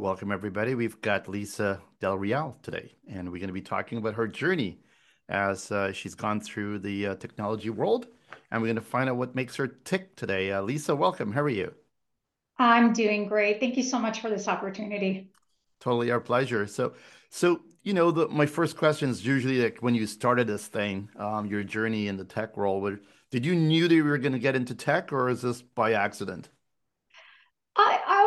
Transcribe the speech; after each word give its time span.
Welcome, 0.00 0.32
everybody. 0.32 0.74
We've 0.74 0.98
got 1.02 1.28
Lisa 1.28 1.78
Del 2.00 2.16
Real 2.16 2.56
today, 2.62 2.94
and 3.06 3.30
we're 3.30 3.36
going 3.36 3.48
to 3.48 3.52
be 3.52 3.60
talking 3.60 3.98
about 3.98 4.14
her 4.14 4.26
journey 4.26 4.78
as 5.28 5.70
uh, 5.70 5.92
she's 5.92 6.14
gone 6.14 6.40
through 6.40 6.78
the 6.78 7.08
uh, 7.08 7.14
technology 7.16 7.68
world, 7.68 8.06
and 8.50 8.62
we're 8.62 8.68
going 8.68 8.76
to 8.76 8.80
find 8.80 9.10
out 9.10 9.18
what 9.18 9.34
makes 9.34 9.56
her 9.56 9.66
tick 9.66 10.16
today. 10.16 10.52
Uh, 10.52 10.62
Lisa, 10.62 10.96
welcome. 10.96 11.32
How 11.32 11.42
are 11.42 11.50
you? 11.50 11.74
I'm 12.58 12.94
doing 12.94 13.28
great. 13.28 13.60
Thank 13.60 13.76
you 13.76 13.82
so 13.82 13.98
much 13.98 14.22
for 14.22 14.30
this 14.30 14.48
opportunity. 14.48 15.28
Totally 15.80 16.10
our 16.10 16.20
pleasure. 16.20 16.66
So, 16.66 16.94
so 17.28 17.60
you 17.82 17.92
know, 17.92 18.10
the, 18.10 18.26
my 18.28 18.46
first 18.46 18.78
question 18.78 19.10
is 19.10 19.26
usually 19.26 19.62
like 19.62 19.80
when 19.80 19.94
you 19.94 20.06
started 20.06 20.46
this 20.46 20.66
thing, 20.66 21.10
um, 21.18 21.44
your 21.44 21.62
journey 21.62 22.08
in 22.08 22.16
the 22.16 22.24
tech 22.24 22.56
world. 22.56 22.96
Did 23.30 23.44
you 23.44 23.54
knew 23.54 23.86
that 23.86 23.94
you 23.94 24.04
were 24.04 24.16
going 24.16 24.32
to 24.32 24.38
get 24.38 24.56
into 24.56 24.74
tech, 24.74 25.12
or 25.12 25.28
is 25.28 25.42
this 25.42 25.60
by 25.60 25.92
accident? 25.92 26.48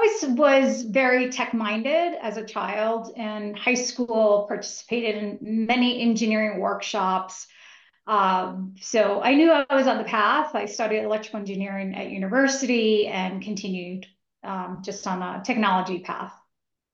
Always 0.04 0.38
was 0.38 0.82
very 0.82 1.30
tech 1.30 1.54
minded 1.54 2.18
as 2.22 2.36
a 2.36 2.44
child. 2.44 3.14
In 3.16 3.54
high 3.54 3.74
school, 3.74 4.46
participated 4.48 5.16
in 5.16 5.66
many 5.66 6.02
engineering 6.02 6.60
workshops. 6.60 7.48
Um, 8.06 8.76
so 8.82 9.22
I 9.22 9.36
knew 9.36 9.52
I 9.52 9.66
was 9.74 9.88
on 9.88 9.98
the 9.98 10.04
path. 10.04 10.56
I 10.56 10.66
studied 10.66 11.04
electrical 11.04 11.40
engineering 11.40 11.96
at 11.96 12.10
university 12.10 13.08
and 13.08 13.42
continued 13.42 14.06
um, 14.44 14.82
just 14.84 15.08
on 15.08 15.22
a 15.22 15.42
technology 15.46 16.00
path. 16.00 16.34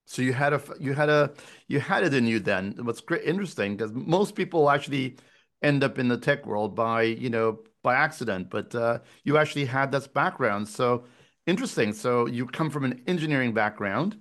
So 0.05 0.21
you 0.21 0.33
had 0.33 0.53
a 0.53 0.61
you 0.79 0.93
had 0.93 1.09
a 1.09 1.33
you 1.67 1.79
had 1.79 2.03
it 2.03 2.13
in 2.13 2.27
you 2.27 2.39
then. 2.39 2.75
What's 2.81 3.01
great 3.01 3.23
interesting 3.23 3.75
because 3.75 3.91
most 3.91 4.35
people 4.35 4.69
actually 4.69 5.17
end 5.63 5.83
up 5.83 5.97
in 5.97 6.09
the 6.09 6.17
tech 6.17 6.45
world 6.45 6.75
by 6.75 7.03
you 7.03 7.31
know 7.31 7.59
by 7.81 7.95
accident, 7.95 8.51
but 8.51 8.75
uh, 8.75 8.99
you 9.23 9.37
actually 9.37 9.65
had 9.65 9.91
this 9.91 10.05
background. 10.05 10.67
So 10.67 11.05
Interesting. 11.49 11.93
So 11.93 12.27
you 12.27 12.45
come 12.45 12.69
from 12.69 12.85
an 12.85 13.01
engineering 13.07 13.55
background, 13.55 14.15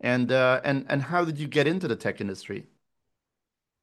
and 0.00 0.32
uh, 0.32 0.60
and 0.64 0.84
and 0.88 1.00
how 1.00 1.24
did 1.24 1.38
you 1.38 1.46
get 1.46 1.68
into 1.68 1.86
the 1.86 1.94
tech 1.94 2.20
industry? 2.20 2.66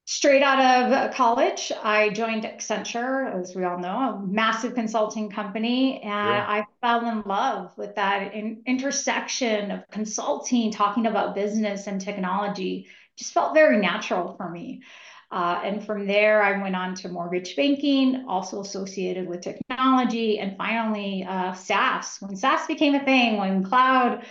Straight 0.04 0.42
out 0.42 0.60
of 0.60 1.14
college, 1.14 1.72
I 1.82 2.10
joined 2.10 2.42
Accenture, 2.44 3.40
as 3.40 3.54
we 3.54 3.64
all 3.64 3.78
know, 3.78 3.88
a 3.88 4.26
massive 4.26 4.74
consulting 4.74 5.30
company, 5.30 6.02
and 6.02 6.10
Sure. 6.12 6.56
I 6.56 6.66
fell 6.82 7.08
in 7.08 7.22
love 7.22 7.72
with 7.78 7.94
that 7.94 8.34
in 8.34 8.62
intersection 8.66 9.70
of 9.70 9.84
consulting, 9.90 10.70
talking 10.70 11.06
about 11.06 11.34
business 11.34 11.86
and 11.86 12.00
technology. 12.00 12.86
Just 13.16 13.32
felt 13.32 13.54
very 13.54 13.78
natural 13.78 14.34
for 14.36 14.50
me. 14.50 14.82
Uh, 15.30 15.60
and 15.62 15.84
from 15.84 16.06
there, 16.06 16.42
I 16.42 16.60
went 16.60 16.74
on 16.74 16.94
to 16.96 17.08
mortgage 17.08 17.54
banking, 17.54 18.24
also 18.28 18.60
associated 18.60 19.28
with 19.28 19.42
technology, 19.42 20.40
and 20.40 20.56
finally 20.56 21.24
uh, 21.28 21.52
SaaS. 21.52 22.16
When 22.20 22.34
SaaS 22.34 22.66
became 22.66 22.96
a 22.96 23.04
thing, 23.04 23.36
when 23.36 23.62
cloud 23.62 24.24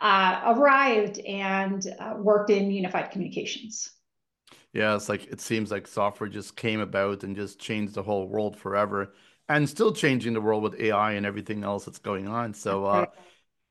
uh, 0.00 0.54
arrived, 0.56 1.18
and 1.20 1.86
uh, 1.98 2.14
worked 2.18 2.50
in 2.50 2.70
unified 2.70 3.10
communications. 3.10 3.90
Yeah, 4.72 4.94
it's 4.94 5.08
like 5.08 5.26
it 5.26 5.40
seems 5.40 5.70
like 5.70 5.86
software 5.86 6.28
just 6.28 6.56
came 6.56 6.80
about 6.80 7.22
and 7.22 7.34
just 7.34 7.58
changed 7.58 7.94
the 7.94 8.02
whole 8.02 8.28
world 8.28 8.56
forever, 8.56 9.14
and 9.48 9.68
still 9.68 9.92
changing 9.92 10.32
the 10.32 10.40
world 10.40 10.62
with 10.62 10.80
AI 10.80 11.12
and 11.12 11.26
everything 11.26 11.64
else 11.64 11.84
that's 11.84 11.98
going 11.98 12.28
on. 12.28 12.52
So, 12.54 12.84
uh, 12.84 13.06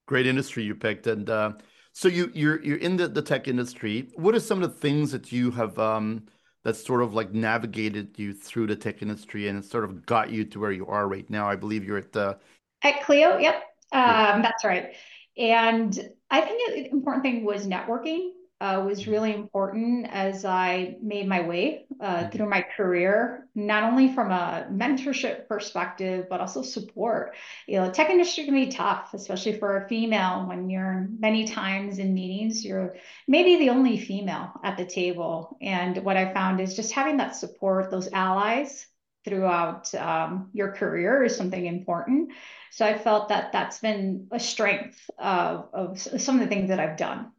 great 0.07 0.27
industry 0.27 0.63
you 0.63 0.75
picked, 0.75 1.07
and 1.07 1.29
uh, 1.29 1.53
so 1.93 2.07
you 2.07 2.31
you're 2.33 2.63
you're 2.63 2.77
in 2.77 2.97
the, 2.97 3.07
the 3.07 3.21
tech 3.21 3.47
industry. 3.47 4.09
What 4.15 4.35
are 4.35 4.39
some 4.39 4.63
of 4.63 4.73
the 4.73 4.79
things 4.79 5.11
that 5.11 5.31
you 5.31 5.51
have 5.51 5.77
um, 5.79 6.25
that 6.65 6.75
sort 6.75 7.01
of 7.01 7.13
like 7.13 7.31
navigated 7.31 8.17
you 8.17 8.33
through 8.33 8.65
the 8.67 8.75
tech 8.75 9.01
industry 9.01 9.47
and 9.47 9.57
it 9.57 9.63
sort 9.63 9.83
of 9.83 10.05
got 10.05 10.31
you 10.31 10.43
to 10.43 10.59
where 10.59 10.71
you 10.71 10.85
are 10.87 11.07
right 11.07 11.29
now? 11.29 11.47
I 11.47 11.55
believe 11.55 11.85
you're 11.85 11.99
at 11.99 12.11
the 12.11 12.37
At 12.81 13.03
Clio, 13.03 13.37
yep, 13.37 13.63
um, 13.93 14.41
that's 14.41 14.65
right. 14.65 14.95
And 15.37 15.97
I 16.31 16.41
think 16.41 16.73
the 16.73 16.91
important 16.91 17.23
thing 17.23 17.45
was 17.45 17.67
networking 17.67 18.31
uh, 18.65 18.83
was 18.89 19.07
really 19.07 19.33
important 19.33 20.07
as 20.11 20.45
I 20.45 20.97
made 21.01 21.27
my 21.27 21.41
way 21.41 21.85
uh, 21.99 22.23
Mhm. 22.23 22.31
through 22.31 22.49
my 22.49 22.61
career, 22.77 23.47
not 23.55 23.83
only 23.83 24.07
from 24.15 24.31
a 24.31 24.67
mentorship 24.71 25.47
perspective, 25.47 26.27
but 26.29 26.41
also 26.41 26.61
support. 26.63 27.35
You 27.67 27.77
know, 27.79 27.91
tech 27.91 28.09
industry 28.09 28.45
can 28.45 28.53
be 28.53 28.67
tough, 28.67 29.13
especially 29.13 29.53
for 29.59 29.77
a 29.77 29.87
female 29.87 30.45
when 30.49 30.69
you're 30.69 31.07
many 31.19 31.45
times 31.47 31.99
in 31.99 32.13
meetings, 32.13 32.65
you're 32.65 32.95
maybe 33.27 33.57
the 33.57 33.69
only 33.69 33.97
female 33.99 34.51
at 34.63 34.77
the 34.77 34.85
table. 34.85 35.57
And 35.61 35.97
what 36.03 36.17
I 36.17 36.33
found 36.33 36.59
is 36.61 36.75
just 36.75 36.91
having 36.93 37.17
that 37.17 37.35
support, 37.35 37.91
those 37.91 38.09
allies 38.11 38.87
throughout 39.25 39.93
um, 39.95 40.49
your 40.53 40.71
career 40.71 41.23
is 41.23 41.35
something 41.35 41.65
important. 41.65 42.31
So 42.71 42.85
I 42.85 42.97
felt 42.97 43.29
that 43.29 43.51
that's 43.51 43.79
been 43.79 44.27
a 44.31 44.39
strength 44.39 45.09
of, 45.17 45.69
of 45.73 45.99
some 45.99 46.35
of 46.35 46.41
the 46.41 46.47
things 46.47 46.69
that 46.69 46.79
I've 46.79 46.97
done. 46.97 47.31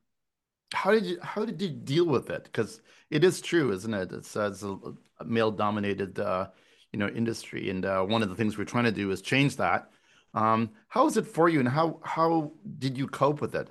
How 0.76 0.90
did 0.92 1.06
you 1.06 1.18
how 1.22 1.44
did 1.44 1.60
you 1.60 1.68
deal 1.68 2.06
with 2.06 2.30
it? 2.30 2.44
Because 2.44 2.80
it 3.10 3.24
is 3.24 3.40
true, 3.40 3.72
isn't 3.72 3.94
it? 3.94 4.12
It's, 4.12 4.36
it's 4.36 4.62
a, 4.62 4.76
a 5.20 5.24
male-dominated 5.24 6.20
uh, 6.20 6.48
you 6.92 6.98
know 6.98 7.08
industry, 7.08 7.70
and 7.70 7.84
uh, 7.84 8.02
one 8.04 8.22
of 8.22 8.28
the 8.28 8.34
things 8.34 8.56
we're 8.56 8.64
trying 8.64 8.84
to 8.84 8.92
do 8.92 9.10
is 9.10 9.22
change 9.22 9.56
that. 9.56 9.90
Um, 10.34 10.70
how 10.88 11.06
is 11.06 11.16
it 11.16 11.26
for 11.26 11.48
you, 11.48 11.60
and 11.60 11.68
how 11.68 12.00
how 12.04 12.52
did 12.78 12.98
you 12.98 13.06
cope 13.08 13.40
with 13.40 13.54
it? 13.54 13.68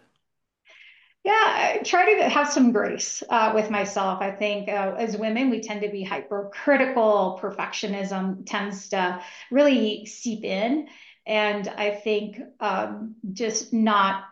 Yeah, 1.24 1.34
I 1.34 1.82
try 1.84 2.14
to 2.14 2.30
have 2.30 2.52
some 2.52 2.72
grace 2.72 3.24
uh, 3.30 3.52
with 3.56 3.72
myself. 3.72 4.22
I 4.22 4.32
think 4.32 4.70
uh, 4.70 4.94
as 4.98 5.18
women, 5.18 5.50
we 5.50 5.60
tend 5.60 5.82
to 5.82 5.90
be 5.90 6.04
hypercritical. 6.04 7.40
Perfectionism 7.42 8.46
tends 8.46 8.90
to 8.90 9.20
really 9.50 10.06
seep 10.06 10.44
in. 10.44 10.88
And 11.26 11.68
I 11.68 11.90
think 11.90 12.40
um, 12.60 13.16
just 13.34 13.74
not 13.74 14.26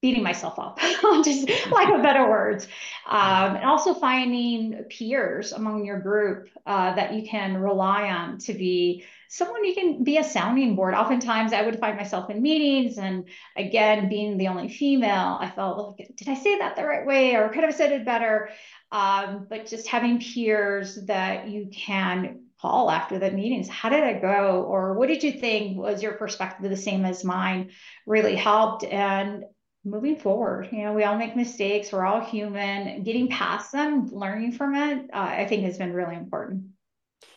beating 0.00 0.22
myself 0.22 0.58
up, 0.58 0.78
just 1.24 1.48
lack 1.72 1.92
of 1.92 2.02
better 2.02 2.28
words. 2.28 2.66
Um, 3.06 3.56
and 3.56 3.64
also 3.64 3.94
finding 3.94 4.84
peers 4.88 5.52
among 5.52 5.84
your 5.84 5.98
group 5.98 6.48
uh, 6.66 6.94
that 6.94 7.14
you 7.14 7.28
can 7.28 7.56
rely 7.56 8.10
on 8.10 8.38
to 8.38 8.54
be 8.54 9.04
someone 9.28 9.64
you 9.64 9.74
can 9.74 10.04
be 10.04 10.16
a 10.16 10.24
sounding 10.24 10.74
board. 10.74 10.94
Oftentimes, 10.94 11.52
I 11.52 11.62
would 11.62 11.78
find 11.78 11.96
myself 11.96 12.30
in 12.30 12.40
meetings, 12.40 12.98
and 12.98 13.28
again, 13.56 14.08
being 14.08 14.38
the 14.38 14.48
only 14.48 14.68
female, 14.68 15.36
I 15.40 15.50
felt, 15.50 15.98
like, 15.98 16.16
did 16.16 16.28
I 16.28 16.34
say 16.34 16.58
that 16.58 16.76
the 16.76 16.84
right 16.84 17.06
way, 17.06 17.34
or 17.34 17.48
could 17.48 17.64
have 17.64 17.74
said 17.74 17.92
it 17.92 18.04
better? 18.04 18.50
Um, 18.90 19.46
but 19.50 19.66
just 19.66 19.86
having 19.86 20.20
peers 20.20 20.96
that 21.06 21.48
you 21.48 21.68
can 21.72 22.44
call 22.60 22.90
after 22.90 23.18
the 23.18 23.30
meetings. 23.30 23.68
How 23.68 23.88
did 23.88 24.02
it 24.02 24.22
go? 24.22 24.64
Or 24.64 24.94
what 24.94 25.08
did 25.08 25.22
you 25.22 25.32
think? 25.32 25.78
Was 25.78 26.02
your 26.02 26.12
perspective 26.14 26.68
the 26.68 26.76
same 26.76 27.04
as 27.04 27.24
mine? 27.24 27.70
Really 28.06 28.34
helped. 28.34 28.84
And 28.84 29.44
moving 29.84 30.16
forward. 30.16 30.68
You 30.72 30.84
know, 30.84 30.92
we 30.92 31.04
all 31.04 31.16
make 31.16 31.36
mistakes. 31.36 31.92
We're 31.92 32.06
all 32.06 32.20
human. 32.20 33.02
Getting 33.02 33.28
past 33.28 33.72
them, 33.72 34.08
learning 34.12 34.52
from 34.52 34.74
it, 34.74 35.10
uh, 35.12 35.18
I 35.18 35.46
think 35.46 35.64
has 35.64 35.78
been 35.78 35.92
really 35.92 36.16
important. 36.16 36.64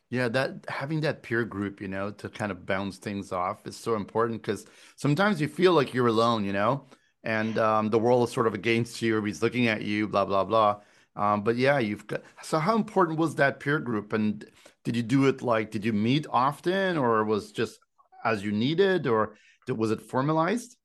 Yeah, 0.10 0.28
that 0.30 0.66
having 0.68 1.02
that 1.02 1.24
peer 1.24 1.46
group, 1.46 1.80
you 1.80 1.88
know, 1.88 2.12
to 2.12 2.28
kind 2.28 2.52
of 2.52 2.66
bounce 2.66 2.98
things 2.98 3.32
off 3.32 3.66
is 3.66 3.78
so 3.78 3.96
important 3.96 4.42
because 4.42 4.66
sometimes 4.98 5.40
you 5.40 5.48
feel 5.48 5.72
like 5.72 5.94
you're 5.94 6.08
alone, 6.08 6.44
you 6.44 6.52
know, 6.52 6.88
and 7.24 7.58
um, 7.58 7.90
the 7.90 8.00
world 8.00 8.28
is 8.28 8.34
sort 8.34 8.48
of 8.48 8.54
against 8.54 9.02
you 9.02 9.18
or 9.18 9.26
he's 9.26 9.42
looking 9.42 9.68
at 9.68 9.84
you, 9.84 10.10
blah, 10.10 10.26
blah, 10.26 10.44
blah. 10.44 10.82
Um, 11.16 11.44
but 11.44 11.56
yeah, 11.56 11.80
you've 11.80 12.08
got, 12.08 12.24
so 12.42 12.60
how 12.60 12.76
important 12.76 13.20
was 13.20 13.36
that 13.36 13.62
peer 13.62 13.80
group? 13.80 14.12
And 14.12 14.46
did 14.84 14.98
you 14.98 15.04
do 15.04 15.28
it 15.28 15.42
like, 15.42 15.72
did 15.72 15.86
you 15.86 15.94
meet 15.94 16.28
often 16.30 16.98
or 16.98 17.24
was 17.24 17.54
just 17.54 17.80
as 18.26 18.44
you 18.44 18.52
needed 18.52 19.08
or 19.08 19.36
was 19.70 19.92
it 19.92 20.02
formalized? 20.02 20.76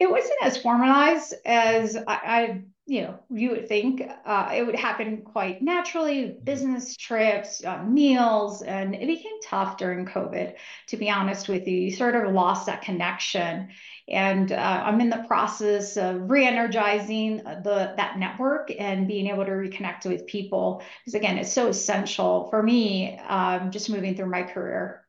It 0.00 0.10
wasn't 0.10 0.38
as 0.42 0.56
formalized 0.56 1.34
as 1.44 1.96
I, 1.96 2.02
I 2.08 2.62
you 2.86 3.02
know, 3.02 3.20
you 3.30 3.50
would 3.50 3.68
think. 3.68 4.02
Uh, 4.24 4.52
it 4.56 4.66
would 4.66 4.74
happen 4.74 5.22
quite 5.22 5.62
naturally, 5.62 6.24
Mhm. 6.24 6.44
business 6.44 6.96
trips, 6.96 7.64
uh, 7.64 7.84
meals, 7.84 8.62
and 8.62 8.94
it 8.96 9.06
became 9.06 9.40
tough 9.44 9.76
during 9.76 10.06
COVID, 10.06 10.56
to 10.88 10.96
be 10.96 11.08
honest 11.10 11.48
with 11.48 11.68
you. 11.68 11.76
You 11.76 11.92
sort 11.92 12.16
of 12.16 12.32
lost 12.32 12.66
that 12.66 12.82
connection. 12.82 13.68
And 14.08 14.50
uh, 14.50 14.82
I'm 14.86 15.00
in 15.00 15.10
the 15.10 15.24
process 15.28 15.96
of 15.96 16.28
re-energizing 16.30 17.36
the 17.38 17.94
that 17.96 18.18
network 18.18 18.72
and 18.76 19.06
being 19.06 19.28
able 19.28 19.44
to 19.44 19.52
reconnect 19.52 20.06
with 20.06 20.26
people. 20.26 20.82
Because 21.04 21.14
again, 21.14 21.38
it's 21.38 21.52
so 21.52 21.68
essential 21.68 22.48
for 22.50 22.62
me, 22.62 23.18
um, 23.18 23.70
just 23.70 23.90
moving 23.90 24.16
through 24.16 24.30
my 24.30 24.42
career. 24.42 25.04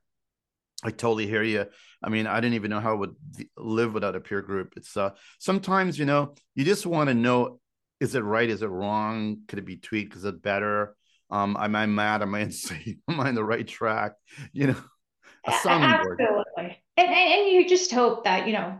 I 0.84 0.92
totally 0.92 1.28
hear 1.28 1.44
you. 1.44 1.66
I 2.04 2.10
mean, 2.10 2.26
I 2.28 2.40
didn't 2.40 2.56
even 2.56 2.72
know 2.72 2.80
how 2.80 2.92
I 2.92 2.96
would 2.96 3.16
live 3.56 3.94
without 3.94 4.16
a 4.16 4.20
peer 4.20 4.42
group. 4.42 4.74
It's 4.76 4.98
uh 4.98 5.12
sometimes, 5.40 6.00
you 6.00 6.06
know, 6.06 6.36
you 6.56 6.66
just 6.66 6.86
want 6.86 7.10
to 7.10 7.14
know 7.14 7.60
is 8.00 8.16
it 8.16 8.24
right? 8.24 8.50
Is 8.50 8.64
it 8.64 8.68
wrong? 8.68 9.42
Could 9.48 9.60
it 9.60 9.66
be 9.66 9.78
tweaked? 9.78 10.16
Is 10.16 10.26
it 10.26 10.42
better? 10.42 10.96
Um, 11.30 11.56
am 11.60 11.76
I 11.76 11.86
mad? 11.86 12.24
Am 12.24 12.34
I 12.34 12.40
insane? 12.50 13.02
Am 13.08 13.20
I 13.20 13.30
on 13.30 13.36
the 13.36 13.44
right 13.44 13.68
track? 13.68 14.14
You 14.52 14.68
know, 14.68 14.82
a. 15.48 15.52
Absolutely. 15.52 16.84
And, 16.98 17.08
and 17.08 17.10
and 17.10 17.52
you 17.52 17.70
just 17.70 17.92
hope 17.92 18.24
that, 18.26 18.48
you 18.48 18.54
know, 18.54 18.80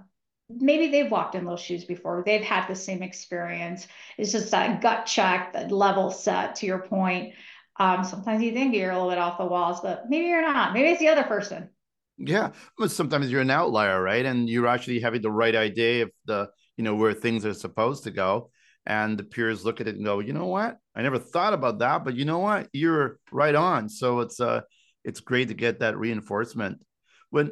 maybe 0.50 0.88
they've 0.88 1.12
walked 1.12 1.36
in 1.36 1.46
those 1.46 1.62
shoes 1.62 1.86
before. 1.86 2.24
They've 2.26 2.42
had 2.42 2.68
the 2.68 2.76
same 2.76 3.04
experience. 3.04 3.88
It's 4.18 4.32
just 4.32 4.52
that 4.52 4.82
gut 4.82 5.06
check, 5.06 5.54
that 5.54 5.72
level 5.72 6.12
set 6.12 6.56
to 6.56 6.66
your 6.66 6.80
point. 6.80 7.34
Um, 7.80 8.04
sometimes 8.04 8.44
you 8.44 8.52
think 8.52 8.76
you're 8.76 8.92
a 8.92 8.94
little 8.94 9.10
bit 9.10 9.18
off 9.18 9.38
the 9.38 9.46
walls, 9.46 9.82
but 9.82 10.10
maybe 10.10 10.28
you're 10.28 10.42
not. 10.42 10.74
Maybe 10.74 10.90
it's 10.90 11.00
the 11.00 11.08
other 11.08 11.24
person. 11.24 11.70
Yeah, 12.24 12.52
but 12.78 12.92
sometimes 12.92 13.32
you're 13.32 13.42
an 13.42 13.50
outlier, 13.50 14.02
right? 14.02 14.26
And 14.26 14.48
you're 14.48 14.68
actually 14.68 15.00
having 15.00 15.22
the 15.22 15.32
right 15.32 15.56
idea 15.56 16.04
of 16.04 16.12
the, 16.26 16.50
you 16.78 16.84
know, 16.84 16.96
where 16.96 17.14
things 17.14 17.46
are 17.46 17.54
supposed 17.54 18.04
to 18.04 18.12
go. 18.12 18.52
And 18.86 19.18
the 19.18 19.24
peers 19.24 19.66
look 19.66 19.82
at 19.82 19.88
it 19.88 19.96
and 19.96 20.06
go, 20.06 20.20
you 20.20 20.34
know 20.34 20.48
what? 20.48 20.78
I 20.96 21.02
never 21.02 21.20
thought 21.20 21.54
about 21.54 21.80
that, 21.80 22.04
but 22.04 22.16
you 22.16 22.26
know 22.26 22.40
what? 22.40 22.68
You're 22.74 23.20
right 23.32 23.56
on. 23.56 23.90
So 23.90 24.20
it's 24.22 24.40
uh 24.40 24.62
it's 25.04 25.20
great 25.20 25.48
to 25.50 25.54
get 25.54 25.80
that 25.80 25.98
reinforcement. 25.98 26.80
When 27.30 27.52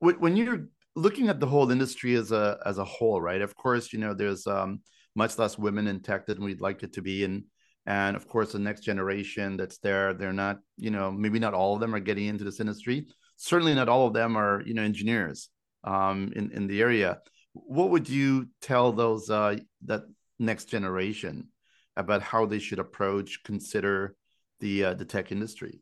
when 0.00 0.36
you're 0.36 0.68
looking 0.94 1.28
at 1.28 1.40
the 1.40 1.46
whole 1.46 1.70
industry 1.70 2.14
as 2.14 2.32
a 2.32 2.58
as 2.64 2.78
a 2.78 2.84
whole, 2.84 3.20
right? 3.20 3.42
Of 3.42 3.56
course, 3.56 3.92
you 3.92 3.98
know, 3.98 4.14
there's 4.14 4.46
um 4.46 4.80
much 5.16 5.38
less 5.38 5.58
women 5.58 5.88
in 5.88 6.00
tech 6.00 6.26
than 6.26 6.42
we'd 6.42 6.60
like 6.60 6.82
it 6.82 6.92
to 6.94 7.02
be. 7.02 7.24
And 7.24 7.44
and 7.86 8.16
of 8.16 8.28
course 8.28 8.52
the 8.52 8.58
next 8.60 8.82
generation 8.82 9.56
that's 9.56 9.78
there, 9.78 10.14
they're 10.14 10.32
not, 10.32 10.58
you 10.76 10.90
know, 10.90 11.10
maybe 11.10 11.38
not 11.40 11.54
all 11.54 11.74
of 11.74 11.80
them 11.80 11.94
are 11.94 12.00
getting 12.00 12.26
into 12.26 12.44
this 12.44 12.60
industry. 12.60 13.06
Certainly 13.38 13.74
not 13.74 13.88
all 13.88 14.06
of 14.06 14.12
them 14.12 14.36
are, 14.36 14.62
you 14.66 14.74
know, 14.74 14.82
engineers 14.82 15.48
um 15.84 16.32
in, 16.34 16.50
in 16.50 16.66
the 16.66 16.82
area. 16.82 17.20
What 17.54 17.90
would 17.90 18.08
you 18.08 18.48
tell 18.60 18.92
those 18.92 19.30
uh, 19.30 19.56
that 19.86 20.02
next 20.38 20.66
generation 20.66 21.48
about 21.96 22.22
how 22.22 22.46
they 22.46 22.58
should 22.58 22.78
approach 22.78 23.42
consider 23.44 24.14
the 24.60 24.84
uh, 24.84 24.94
the 24.94 25.04
tech 25.04 25.32
industry? 25.32 25.80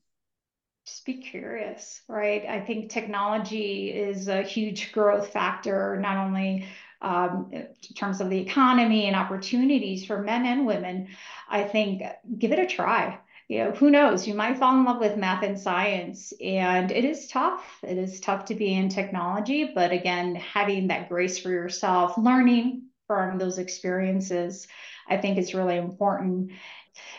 Just 0.87 1.05
be 1.05 1.14
curious 1.14 2.03
right? 2.08 2.44
I 2.47 2.61
think 2.61 2.91
technology 2.91 3.91
is 3.91 4.29
a 4.29 4.43
huge 4.43 4.93
growth 4.93 5.32
factor 5.32 5.99
not 6.00 6.17
only 6.17 6.67
um, 7.03 7.50
in 7.53 7.69
terms 7.94 8.20
of 8.20 8.31
the 8.31 8.38
economy 8.38 9.06
and 9.06 9.17
opportunities 9.17 10.05
for 10.05 10.23
men 10.23 10.47
and 10.47 10.67
women. 10.67 11.08
I 11.49 11.64
think 11.64 12.03
give 12.38 12.53
it 12.53 12.58
a 12.58 12.67
try 12.67 13.19
you 13.48 13.58
know, 13.58 13.70
who 13.70 13.90
knows? 13.90 14.26
You 14.26 14.34
might 14.34 14.58
fall 14.58 14.76
in 14.76 14.84
love 14.84 14.98
with 14.98 15.16
math 15.16 15.44
and 15.44 15.58
science, 15.58 16.32
and 16.40 16.90
it 16.90 17.04
is 17.04 17.28
tough. 17.28 17.64
It 17.82 17.96
is 17.96 18.20
tough 18.20 18.46
to 18.46 18.54
be 18.54 18.75
in 18.75 18.88
technology, 18.88 19.70
but 19.75 19.93
again, 19.93 20.34
having 20.34 20.88
that 20.88 21.08
grace 21.08 21.38
for 21.38 21.50
yourself, 21.50 22.19
learning 22.19 22.87
from 23.06 23.38
those 23.38 23.58
experiences, 23.58 24.66
I 25.08 25.16
think 25.16 25.38
is 25.38 25.54
really 25.54 25.76
important. 25.76 26.50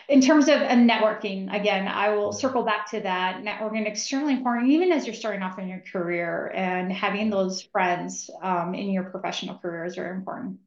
In 0.08 0.20
terms 0.20 0.48
of 0.48 0.56
networking, 0.56 1.54
again, 1.54 1.88
I 1.88 2.10
will 2.10 2.32
circle 2.32 2.62
back 2.62 2.90
to 2.90 3.00
that. 3.00 3.42
Networking 3.42 3.86
extremely 3.86 4.34
important, 4.34 4.70
even 4.70 4.92
as 4.92 5.06
you're 5.06 5.14
starting 5.14 5.42
off 5.42 5.58
in 5.58 5.68
your 5.68 5.82
career, 5.90 6.52
and 6.54 6.92
having 6.92 7.30
those 7.30 7.62
friends 7.62 8.28
um, 8.42 8.74
in 8.74 8.90
your 8.90 9.04
professional 9.04 9.56
career 9.58 9.84
is 9.84 9.94
very 9.94 10.14
important. 10.14 10.58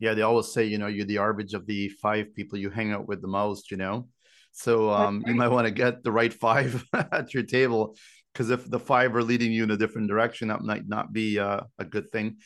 Yeah, 0.00 0.14
they 0.14 0.22
always 0.22 0.50
say, 0.50 0.64
you 0.64 0.78
know, 0.78 0.88
you're 0.88 1.06
the 1.06 1.18
average 1.18 1.54
of 1.54 1.66
the 1.66 1.88
five 1.88 2.34
people 2.34 2.58
you 2.58 2.70
hang 2.70 2.92
out 2.92 3.06
with 3.06 3.22
the 3.22 3.28
most, 3.28 3.70
you 3.70 3.76
know. 3.76 4.08
So 4.52 4.90
um, 4.90 5.24
you 5.26 5.34
might 5.34 5.48
want 5.48 5.66
to 5.66 5.70
get 5.70 6.04
the 6.04 6.12
right 6.12 6.32
five 6.32 6.84
at 6.92 7.34
your 7.34 7.42
table 7.42 7.96
because 8.32 8.50
if 8.50 8.68
the 8.68 8.78
five 8.78 9.14
are 9.14 9.22
leading 9.22 9.52
you 9.52 9.64
in 9.64 9.70
a 9.70 9.76
different 9.76 10.08
direction, 10.08 10.48
that 10.48 10.62
might 10.62 10.88
not 10.88 11.12
be 11.12 11.38
uh, 11.38 11.60
a 11.78 11.84
good 11.84 12.10
thing. 12.10 12.36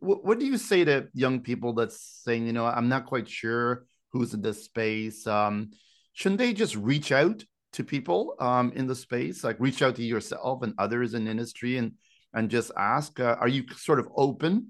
What, 0.00 0.24
what, 0.24 0.38
do 0.38 0.46
you 0.46 0.58
say 0.58 0.84
to 0.84 1.08
young 1.14 1.40
people 1.40 1.72
that's 1.72 2.20
saying, 2.24 2.46
you 2.46 2.52
know, 2.52 2.66
I'm 2.66 2.88
not 2.88 3.06
quite 3.06 3.28
sure 3.28 3.84
who's 4.10 4.34
in 4.34 4.42
this 4.42 4.64
space? 4.64 5.26
Um, 5.26 5.70
shouldn't 6.14 6.38
they 6.38 6.52
just 6.52 6.74
reach 6.76 7.12
out 7.12 7.44
to 7.74 7.84
people 7.84 8.34
um, 8.40 8.72
in 8.74 8.86
the 8.86 8.94
space, 8.94 9.44
like 9.44 9.56
reach 9.60 9.82
out 9.82 9.96
to 9.96 10.04
yourself 10.04 10.62
and 10.62 10.74
others 10.78 11.14
in 11.14 11.28
industry 11.28 11.76
and 11.76 11.92
and 12.32 12.50
just 12.50 12.72
ask? 12.76 13.20
Uh, 13.20 13.36
are 13.40 13.48
you 13.48 13.64
sort 13.76 14.00
of 14.00 14.08
open 14.16 14.68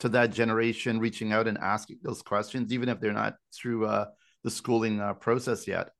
to 0.00 0.08
that 0.10 0.32
generation 0.32 1.00
reaching 1.00 1.32
out 1.32 1.48
and 1.48 1.58
asking 1.58 1.98
those 2.02 2.22
questions, 2.22 2.72
even 2.72 2.88
if 2.88 3.00
they're 3.00 3.12
not 3.12 3.36
through 3.54 3.86
uh, 3.86 4.06
the 4.44 4.50
schooling 4.50 5.00
uh, 5.00 5.14
process 5.14 5.66
yet? 5.66 5.90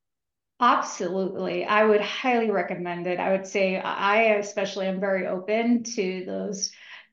Absolutely. 0.60 1.64
I 1.64 1.84
would 1.84 2.00
highly 2.00 2.50
recommend 2.50 3.06
it. 3.06 3.20
I 3.20 3.31
would 3.31 3.46
say 3.46 3.78
I 3.78 4.34
especially 4.38 4.87
am 4.87 4.99
very 4.99 5.26
open 5.26 5.84
to 5.94 6.25
those 6.26 6.72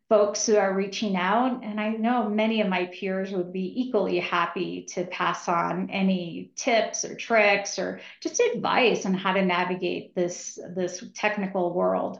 folks 0.10 0.46
who 0.46 0.56
are 0.58 0.74
reaching 0.74 1.16
out. 1.16 1.64
And 1.64 1.80
I 1.80 1.90
know 1.90 2.28
many 2.28 2.62
of 2.62 2.68
my 2.70 2.86
peers 2.88 3.32
would 3.32 3.54
be 3.54 3.72
equally 3.82 4.20
happy 4.20 4.86
to 4.94 5.06
pass 5.06 5.48
on 5.48 5.90
any 5.92 6.52
tips 6.56 7.06
or 7.06 7.16
tricks 7.16 7.78
or 7.78 8.02
just 8.20 8.40
advice 8.40 9.06
on 9.06 9.14
how 9.14 9.34
to 9.34 9.46
navigate 9.46 10.16
this, 10.16 10.58
this 10.76 11.04
technical 11.14 11.72
world. 11.74 12.20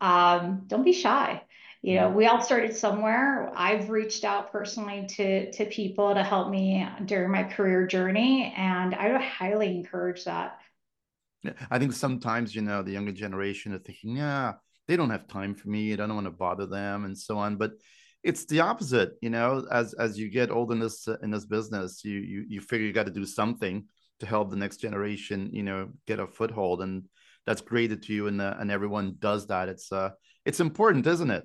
Um, 0.00 0.64
don't 0.66 0.84
be 0.84 0.92
shy. 0.92 1.42
You 1.82 1.96
know, 1.96 2.10
we 2.10 2.26
all 2.26 2.40
started 2.40 2.74
somewhere. 2.76 3.52
I've 3.54 3.90
reached 3.90 4.24
out 4.24 4.50
personally 4.50 5.06
to, 5.10 5.52
to 5.52 5.66
people 5.66 6.14
to 6.14 6.22
help 6.24 6.48
me 6.50 6.88
during 7.04 7.30
my 7.30 7.44
career 7.44 7.86
journey, 7.86 8.52
and 8.56 8.94
I 8.94 9.12
would 9.12 9.20
highly 9.20 9.68
encourage 9.76 10.24
that. 10.24 10.58
I 11.70 11.78
think 11.78 11.92
sometimes, 11.92 12.54
you 12.54 12.62
know, 12.62 12.82
the 12.82 12.92
younger 12.92 13.12
generation 13.12 13.74
are 13.74 13.78
thinking, 13.78 14.16
yeah, 14.16 14.54
they 14.88 14.96
don't 14.96 15.10
have 15.10 15.28
time 15.28 15.54
for 15.54 15.68
me. 15.68 15.92
I 15.92 15.96
don't 15.96 16.14
want 16.14 16.26
to 16.26 16.30
bother 16.30 16.66
them 16.66 17.04
and 17.04 17.16
so 17.16 17.38
on. 17.38 17.56
But 17.56 17.72
it's 18.22 18.44
the 18.46 18.60
opposite, 18.60 19.12
you 19.20 19.30
know, 19.30 19.66
as 19.70 19.94
as 19.94 20.18
you 20.18 20.30
get 20.30 20.50
old 20.50 20.72
in 20.72 20.80
this 20.80 21.06
in 21.22 21.30
this 21.30 21.44
business, 21.46 22.04
you 22.04 22.18
you 22.18 22.44
you 22.48 22.60
figure 22.60 22.86
you 22.86 22.92
got 22.92 23.06
to 23.06 23.12
do 23.12 23.26
something 23.26 23.84
to 24.20 24.26
help 24.26 24.50
the 24.50 24.56
next 24.56 24.78
generation, 24.78 25.50
you 25.52 25.62
know, 25.62 25.90
get 26.06 26.20
a 26.20 26.26
foothold. 26.26 26.82
And 26.82 27.04
that's 27.46 27.60
great 27.60 28.02
to 28.02 28.12
you 28.12 28.26
and 28.26 28.40
uh, 28.40 28.54
and 28.58 28.70
everyone 28.70 29.16
does 29.18 29.46
that. 29.48 29.68
It's 29.68 29.92
uh 29.92 30.10
it's 30.44 30.60
important, 30.60 31.06
isn't 31.06 31.30
it? 31.30 31.44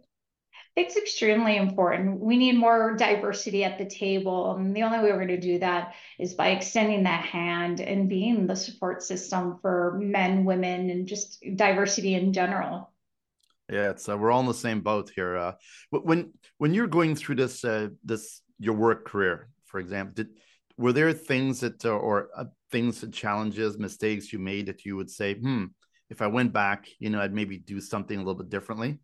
It's 0.79 0.95
extremely 0.95 1.57
important. 1.57 2.21
We 2.21 2.37
need 2.37 2.57
more 2.57 2.95
diversity 2.95 3.65
at 3.65 3.77
the 3.77 3.85
table. 3.85 4.55
And 4.55 4.73
the 4.73 4.83
only 4.83 4.99
way 4.99 5.11
we're 5.11 5.25
going 5.25 5.27
to 5.27 5.37
do 5.37 5.59
that 5.59 5.93
is 6.17 6.35
by 6.35 6.51
extending 6.51 7.03
that 7.03 7.25
hand 7.25 7.81
and 7.81 8.07
being 8.07 8.47
the 8.47 8.55
support 8.55 9.03
system 9.03 9.59
for 9.61 9.99
men, 10.01 10.45
women, 10.45 10.89
and 10.89 11.05
just 11.05 11.43
diversity 11.57 12.13
in 12.13 12.31
general. 12.31 12.93
Yeah, 13.69 13.89
it's 13.89 14.07
uh, 14.07 14.17
we're 14.17 14.31
all 14.31 14.39
in 14.39 14.45
the 14.45 14.53
same 14.53 14.79
boat 14.79 15.11
here. 15.13 15.35
Uh, 15.35 15.53
when 15.91 16.31
when 16.59 16.73
you're 16.73 16.87
going 16.87 17.13
through 17.17 17.35
this 17.35 17.65
uh, 17.65 17.89
this 18.05 18.41
your 18.57 18.75
work 18.75 19.05
career, 19.05 19.49
for 19.65 19.81
example, 19.81 20.13
did 20.15 20.29
were 20.77 20.93
there 20.93 21.11
things 21.11 21.59
that 21.59 21.83
uh, 21.83 21.89
or 21.89 22.29
uh, 22.37 22.45
things, 22.71 23.03
challenges, 23.11 23.77
mistakes 23.77 24.31
you 24.31 24.39
made 24.39 24.67
that 24.67 24.85
you 24.85 24.95
would 24.95 25.11
say, 25.11 25.33
hmm, 25.33 25.65
if 26.09 26.21
I 26.21 26.27
went 26.27 26.53
back, 26.53 26.87
you 26.99 27.09
know, 27.09 27.19
I'd 27.19 27.33
maybe 27.33 27.57
do 27.57 27.81
something 27.81 28.15
a 28.15 28.21
little 28.21 28.41
bit 28.41 28.49
differently? 28.49 28.99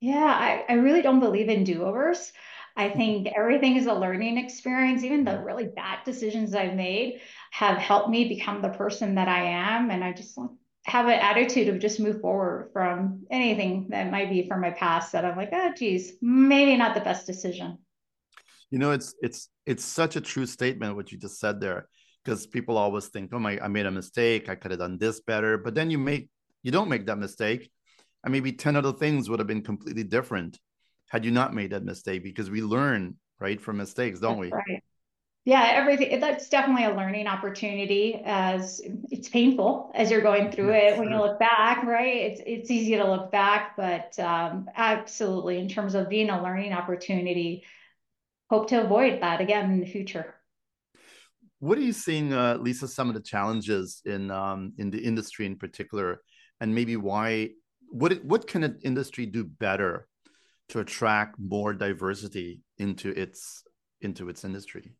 Yeah, 0.00 0.24
I, 0.24 0.64
I 0.68 0.74
really 0.74 1.02
don't 1.02 1.20
believe 1.20 1.48
in 1.48 1.64
do-overs. 1.64 2.32
I 2.76 2.90
think 2.90 3.26
everything 3.36 3.76
is 3.76 3.86
a 3.86 3.94
learning 3.94 4.38
experience. 4.38 5.02
Even 5.02 5.24
the 5.24 5.40
really 5.40 5.66
bad 5.66 5.98
decisions 6.04 6.54
I've 6.54 6.74
made 6.74 7.20
have 7.50 7.78
helped 7.78 8.08
me 8.08 8.28
become 8.28 8.62
the 8.62 8.68
person 8.68 9.16
that 9.16 9.26
I 9.26 9.44
am. 9.44 9.90
And 9.90 10.04
I 10.04 10.12
just 10.12 10.38
have 10.86 11.06
an 11.06 11.18
attitude 11.18 11.68
of 11.68 11.80
just 11.80 11.98
move 11.98 12.20
forward 12.20 12.70
from 12.72 13.24
anything 13.30 13.88
that 13.90 14.12
might 14.12 14.30
be 14.30 14.46
from 14.46 14.60
my 14.60 14.70
past 14.70 15.12
that 15.12 15.24
I'm 15.24 15.36
like, 15.36 15.50
oh 15.52 15.72
geez, 15.76 16.12
maybe 16.22 16.76
not 16.76 16.94
the 16.94 17.00
best 17.00 17.26
decision. 17.26 17.78
You 18.70 18.78
know, 18.78 18.92
it's 18.92 19.14
it's 19.20 19.48
it's 19.66 19.84
such 19.84 20.14
a 20.14 20.20
true 20.20 20.46
statement 20.46 20.94
what 20.94 21.10
you 21.10 21.18
just 21.18 21.40
said 21.40 21.60
there. 21.60 21.88
Because 22.24 22.46
people 22.46 22.76
always 22.76 23.08
think, 23.08 23.30
oh 23.32 23.38
my, 23.38 23.58
I 23.60 23.68
made 23.68 23.86
a 23.86 23.90
mistake, 23.90 24.48
I 24.48 24.54
could 24.54 24.70
have 24.70 24.80
done 24.80 24.98
this 24.98 25.20
better. 25.20 25.58
But 25.58 25.74
then 25.74 25.90
you 25.90 25.98
make 25.98 26.28
you 26.62 26.70
don't 26.70 26.88
make 26.88 27.06
that 27.06 27.18
mistake 27.18 27.70
and 28.24 28.32
maybe 28.32 28.52
10 28.52 28.76
other 28.76 28.92
things 28.92 29.28
would 29.28 29.38
have 29.38 29.46
been 29.46 29.62
completely 29.62 30.04
different 30.04 30.58
had 31.08 31.24
you 31.24 31.30
not 31.30 31.54
made 31.54 31.70
that 31.70 31.84
mistake 31.84 32.22
because 32.22 32.50
we 32.50 32.60
learn 32.60 33.16
right 33.40 33.60
from 33.60 33.76
mistakes 33.76 34.20
don't 34.20 34.38
we? 34.38 34.50
right. 34.50 34.82
Yeah 35.44 35.64
everything 35.74 36.20
that's 36.20 36.48
definitely 36.48 36.84
a 36.84 36.94
learning 36.94 37.26
opportunity 37.26 38.20
as 38.24 38.82
it's 39.10 39.28
painful 39.28 39.90
as 39.94 40.10
you're 40.10 40.20
going 40.20 40.50
through 40.50 40.74
it. 40.74 40.98
When 40.98 41.10
you 41.10 41.16
look 41.16 41.38
back 41.38 41.84
right 41.84 42.32
it's 42.32 42.42
it's 42.44 42.70
easy 42.70 42.96
to 42.96 43.10
look 43.10 43.32
back 43.32 43.76
but 43.76 44.18
um, 44.18 44.68
absolutely 44.74 45.58
in 45.58 45.68
terms 45.68 45.94
of 45.94 46.08
being 46.08 46.30
a 46.30 46.42
learning 46.42 46.72
opportunity 46.72 47.64
hope 48.50 48.68
to 48.68 48.82
avoid 48.82 49.22
that 49.22 49.40
again 49.40 49.70
in 49.70 49.80
the 49.80 49.86
future. 49.86 50.34
What 51.60 51.78
are 51.78 51.82
you 51.82 51.92
seeing 51.92 52.32
uh, 52.32 52.58
lisa 52.60 52.86
some 52.86 53.08
of 53.08 53.14
the 53.14 53.20
challenges 53.20 54.02
in 54.04 54.30
um, 54.30 54.74
in 54.76 54.90
the 54.90 54.98
industry 54.98 55.46
in 55.46 55.56
particular 55.56 56.20
and 56.60 56.74
maybe 56.74 56.96
why 56.96 57.50
what 57.90 58.24
what 58.24 58.46
can 58.46 58.64
an 58.64 58.78
industry 58.82 59.26
do 59.26 59.44
better 59.44 60.06
to 60.70 60.80
attract 60.80 61.38
more 61.38 61.72
diversity 61.72 62.60
into 62.78 63.10
its 63.10 63.64
into 64.00 64.28
its 64.28 64.44
industry? 64.44 64.92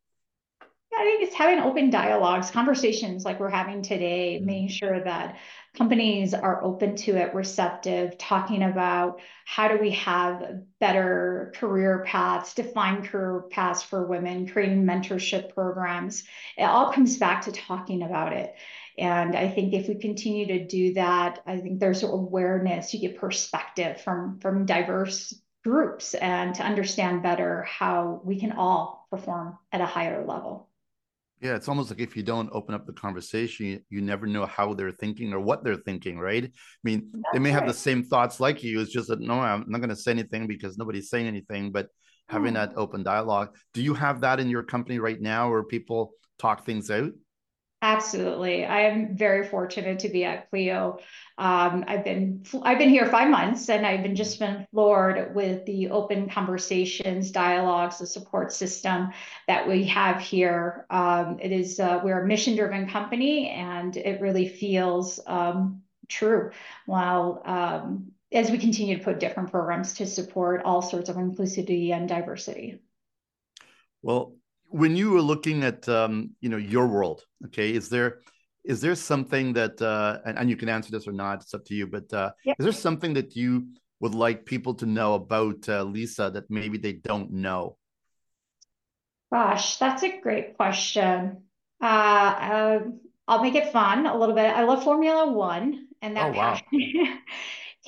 Yeah, 0.93 0.99
I 1.01 1.05
think 1.05 1.23
it's 1.23 1.35
having 1.35 1.61
open 1.61 1.91
dialogues, 1.91 2.51
conversations 2.51 3.25
like 3.25 3.39
we're 3.39 3.51
having 3.51 3.83
today, 3.83 4.37
mm-hmm. 4.37 4.47
making 4.47 4.69
sure 4.69 5.05
that 5.05 5.37
companies 5.77 6.33
are 6.33 6.65
open 6.65 6.97
to 6.97 7.17
it, 7.17 7.35
receptive, 7.35 8.17
talking 8.17 8.63
about 8.63 9.21
how 9.45 9.69
do 9.69 9.79
we 9.79 9.91
have 9.93 10.63
better 10.81 11.53
career 11.57 12.05
paths, 12.07 12.55
defined 12.55 13.05
career 13.05 13.45
paths 13.51 13.83
for 13.83 14.07
women, 14.07 14.49
creating 14.49 14.85
mentorship 14.85 15.55
programs. 15.55 16.25
It 16.57 16.65
all 16.65 16.91
comes 16.93 17.19
back 17.19 17.43
to 17.43 17.53
talking 17.53 18.03
about 18.03 18.33
it. 18.33 18.55
And 18.99 19.37
I 19.37 19.49
think 19.49 19.73
if 19.73 19.89
we 19.89 19.95
continue 19.95 20.47
to 20.47 20.67
do 20.67 20.95
that, 20.95 21.41
I 21.47 21.59
think 21.59 21.81
there's 21.81 22.03
awareness, 22.03 22.93
you 22.93 23.01
get 23.01 23.19
perspective 23.19 24.01
from, 24.01 24.39
from 24.41 24.67
diverse 24.67 25.35
groups 25.65 26.15
and 26.15 26.55
to 26.55 26.63
understand 26.63 27.23
better 27.23 27.63
how 27.63 28.21
we 28.25 28.39
can 28.39 28.53
all 28.53 29.07
perform 29.11 29.59
at 29.73 29.81
a 29.81 29.87
higher 29.87 30.25
level. 30.25 30.69
Yeah, 31.41 31.55
it's 31.55 31.69
almost 31.69 31.91
like 31.91 32.01
if 32.01 32.17
you 32.17 32.25
don't 32.25 32.51
open 32.53 32.75
up 32.75 32.85
the 32.85 32.93
conversation, 32.93 33.67
you, 33.67 33.81
you 33.91 34.01
never 34.01 34.27
know 34.27 34.45
how 34.45 34.75
they're 34.75 34.91
thinking 34.91 35.33
or 35.33 35.39
what 35.39 35.63
they're 35.63 35.77
thinking, 35.77 36.19
right? 36.19 36.45
I 36.45 36.51
mean, 36.83 37.11
That's 37.13 37.25
they 37.33 37.39
may 37.39 37.51
right. 37.51 37.61
have 37.61 37.69
the 37.69 37.75
same 37.75 38.03
thoughts 38.03 38.41
like 38.41 38.65
you. 38.65 38.81
It's 38.81 38.91
just 38.91 39.09
that 39.09 39.21
no, 39.21 39.41
I'm 39.41 39.65
not 39.69 39.79
going 39.79 39.91
to 39.91 39.97
say 39.97 40.11
anything 40.11 40.49
because 40.49 40.77
nobody's 40.77 41.11
saying 41.11 41.29
anything. 41.29 41.71
But 41.71 41.89
having 42.29 42.51
hmm. 42.51 42.55
that 42.55 42.73
open 42.77 43.03
dialogue. 43.03 43.55
Do 43.75 43.83
you 43.83 43.95
have 43.95 44.21
that 44.21 44.41
in 44.41 44.49
your 44.49 44.63
company 44.63 44.99
right 44.99 45.21
now 45.21 45.51
where 45.51 45.65
people 45.65 46.13
talk 46.39 46.65
things 46.65 46.91
out? 46.91 47.11
Absolutely. 47.81 48.65
I 48.65 48.81
am 48.81 49.17
very 49.17 49.47
fortunate 49.47 50.01
to 50.01 50.09
be 50.09 50.25
at 50.25 50.51
Clio. 50.51 50.99
Um, 51.37 51.85
I've 51.87 52.05
been 52.05 52.43
I've 52.63 52.79
been 52.79 52.89
here 52.89 53.07
five 53.07 53.31
months 53.31 53.69
and 53.69 53.87
I've 53.87 54.03
been 54.03 54.17
just 54.17 54.41
been 54.41 54.67
floored 54.73 55.33
with 55.33 55.65
the 55.65 55.91
open 55.91 56.29
conversations, 56.29 57.31
dialogues, 57.31 57.99
the 57.99 58.07
support 58.07 58.53
system 58.53 59.11
that 59.47 59.69
we 59.69 59.85
have 59.85 60.21
here. 60.21 60.87
Um, 60.91 61.39
it 61.41 61.53
is 61.53 61.79
uh, 61.79 62.01
we're 62.03 62.25
a 62.25 62.27
mission 62.27 62.57
driven 62.57 62.89
company 62.89 63.51
and 63.51 63.97
it 63.97 64.21
really 64.21 64.49
feels 64.49 65.21
um, 65.29 65.83
true 66.09 66.51
while 66.87 67.43
um, 67.45 68.11
as 68.33 68.51
we 68.51 68.59
continue 68.59 68.99
to 68.99 69.05
put 69.05 69.21
different 69.21 69.53
programs 69.53 69.95
to 69.95 70.07
support 70.07 70.63
all 70.65 70.83
sorts 70.83 71.09
of 71.09 71.15
inclusivity 71.15 71.93
and 71.93 72.09
diversity. 72.09 72.81
Well, 74.03 74.35
when 74.69 74.97
you 74.97 75.11
were 75.11 75.23
looking 75.23 75.65
at 75.65 75.89
um, 75.89 76.31
you 76.41 76.49
know 76.49 76.57
your 76.57 76.87
world, 76.87 77.25
okay, 77.47 77.73
is 77.73 77.89
there 77.89 78.21
is 78.65 78.81
there 78.81 78.95
something 78.95 79.53
that 79.55 79.81
uh, 79.81 80.19
and, 80.25 80.39
and 80.39 80.51
you 80.51 80.57
can 80.57 80.69
answer 80.69 80.91
this 80.91 81.09
or 81.09 81.13
not, 81.13 81.43
it's 81.43 81.55
up 81.55 81.65
to 81.67 81.75
you, 81.75 81.87
but 81.87 82.13
uh, 82.13 82.31
yep. 82.45 82.57
is 82.59 82.65
there 82.65 82.73
something 82.73 83.15
that 83.15 83.35
you 83.35 83.69
would 84.01 84.15
like 84.15 84.45
people 84.45 84.75
to 84.75 84.87
know 84.87 85.15
about 85.15 85.69
uh, 85.69 85.83
Lisa 85.83 86.31
that 86.31 86.51
maybe 86.51 86.79
they 86.79 86.93
don't 86.93 87.33
know? 87.33 87.77
Gosh, 89.33 89.77
that's 89.77 90.03
a 90.03 90.21
great 90.21 90.57
question. 90.57 91.43
Uh, 91.83 91.85
uh, 91.85 92.81
I'll 93.27 93.43
make 93.43 93.55
it 93.55 93.73
fun 93.73 94.07
a 94.07 94.17
little 94.17 94.35
bit. 94.35 94.47
I 94.47 94.65
love 94.65 94.85
Formula 94.85 95.31
One, 95.31 95.89
and 96.01 96.17
that 96.17 96.35
oh, 96.35 96.39
wow. 96.39 96.61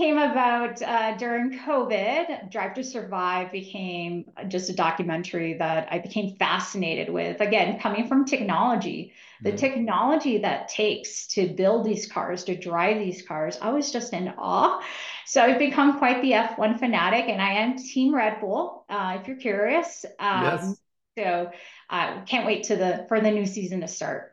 came 0.00 0.16
about 0.16 0.80
uh, 0.80 1.14
during 1.18 1.58
COVID. 1.58 2.50
Drive 2.50 2.72
to 2.74 2.82
Survive 2.82 3.52
became 3.52 4.24
just 4.48 4.70
a 4.70 4.72
documentary 4.72 5.52
that 5.58 5.88
I 5.90 5.98
became 5.98 6.36
fascinated 6.36 7.10
with. 7.10 7.42
Again, 7.42 7.78
coming 7.78 8.08
from 8.08 8.24
technology, 8.24 9.12
the 9.42 9.52
mm. 9.52 9.58
technology 9.58 10.38
that 10.38 10.68
takes 10.68 11.26
to 11.34 11.48
build 11.48 11.84
these 11.84 12.10
cars, 12.10 12.44
to 12.44 12.56
drive 12.56 12.98
these 12.98 13.20
cars, 13.20 13.58
I 13.60 13.72
was 13.72 13.92
just 13.92 14.14
in 14.14 14.32
awe. 14.38 14.82
So 15.26 15.42
I've 15.42 15.58
become 15.58 15.98
quite 15.98 16.22
the 16.22 16.32
F1 16.32 16.78
fanatic, 16.78 17.26
and 17.28 17.42
I 17.42 17.52
am 17.52 17.76
Team 17.76 18.14
Red 18.14 18.40
Bull. 18.40 18.86
Uh, 18.88 19.18
if 19.20 19.28
you're 19.28 19.36
curious, 19.36 20.06
um, 20.18 20.44
yes. 20.44 20.80
So 21.18 21.50
I 21.90 22.08
uh, 22.08 22.24
can't 22.24 22.46
wait 22.46 22.62
to 22.64 22.76
the 22.76 23.04
for 23.06 23.20
the 23.20 23.30
new 23.30 23.44
season 23.44 23.82
to 23.82 23.88
start. 23.88 24.32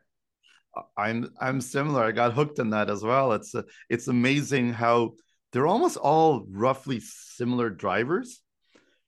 I'm 0.95 1.33
I'm 1.41 1.59
similar. 1.59 2.05
I 2.05 2.11
got 2.13 2.33
hooked 2.33 2.59
on 2.59 2.69
that 2.69 2.89
as 2.89 3.03
well. 3.03 3.33
It's 3.33 3.53
uh, 3.53 3.63
it's 3.89 4.07
amazing 4.07 4.71
how 4.71 5.15
they're 5.57 5.65
almost 5.65 5.97
all 5.97 6.45
roughly 6.51 6.99
similar 6.99 7.71
drivers. 7.71 8.43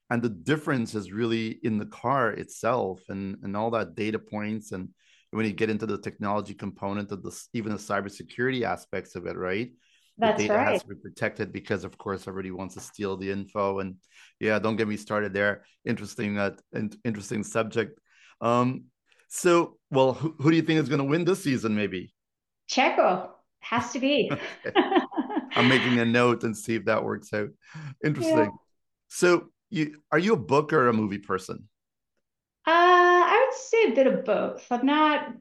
And 0.09 0.19
the 0.19 0.29
difference 0.29 0.95
is 0.95 1.11
really 1.11 1.59
in 1.61 1.77
the 1.77 1.85
car 1.85 2.31
itself 2.31 3.01
and 3.07 3.37
and 3.43 3.55
all 3.55 3.69
that 3.69 3.93
data 3.93 4.17
points 4.17 4.71
and 4.71 4.89
when 5.29 5.45
you 5.45 5.53
get 5.53 5.69
into 5.69 5.85
the 5.85 5.99
technology 5.99 6.55
component 6.55 7.11
of 7.11 7.21
this 7.21 7.49
even 7.53 7.71
the 7.71 7.77
cybersecurity 7.77 8.63
aspects 8.63 9.15
of 9.15 9.27
it 9.27 9.37
right? 9.37 9.69
That's 10.17 10.41
the 10.41 10.47
data 10.47 10.57
right. 10.57 10.71
has 10.71 10.81
to 10.81 10.87
be 10.87 10.95
protected 10.95 11.53
because 11.53 11.83
of 11.83 11.99
course 11.99 12.27
everybody 12.27 12.49
wants 12.49 12.73
to 12.73 12.79
steal 12.79 13.15
the 13.15 13.29
info. 13.29 13.77
And 13.77 13.97
yeah 14.39 14.57
don't 14.57 14.75
get 14.75 14.87
me 14.87 14.97
started 14.97 15.33
there. 15.33 15.65
Interesting 15.85 16.39
uh, 16.39 16.55
interesting 17.05 17.43
subject. 17.43 17.99
Um 18.41 18.85
so 19.27 19.77
well 19.91 20.13
who, 20.13 20.33
who 20.39 20.49
do 20.49 20.55
you 20.55 20.63
think 20.63 20.79
is 20.79 20.89
going 20.89 21.05
to 21.05 21.11
win 21.13 21.25
this 21.25 21.43
season 21.43 21.75
maybe? 21.75 22.11
Checo. 22.67 23.29
Has 23.59 23.91
to 23.91 23.99
be 23.99 24.31
I'm 25.55 25.67
making 25.67 25.99
a 25.99 26.05
note 26.05 26.43
and 26.43 26.55
see 26.55 26.75
if 26.75 26.85
that 26.85 27.03
works 27.03 27.33
out. 27.33 27.49
Interesting. 28.03 28.37
Yeah. 28.37 28.49
So, 29.07 29.49
you 29.69 30.01
are 30.11 30.19
you 30.19 30.33
a 30.33 30.37
book 30.37 30.73
or 30.73 30.87
a 30.87 30.93
movie 30.93 31.19
person? 31.19 31.67
Uh, 32.65 32.71
I 32.71 33.47
would 33.47 33.57
say 33.57 33.91
a 33.91 33.95
bit 33.95 34.07
of 34.07 34.25
both. 34.25 34.65
I'm 34.71 34.85
not 34.85 35.33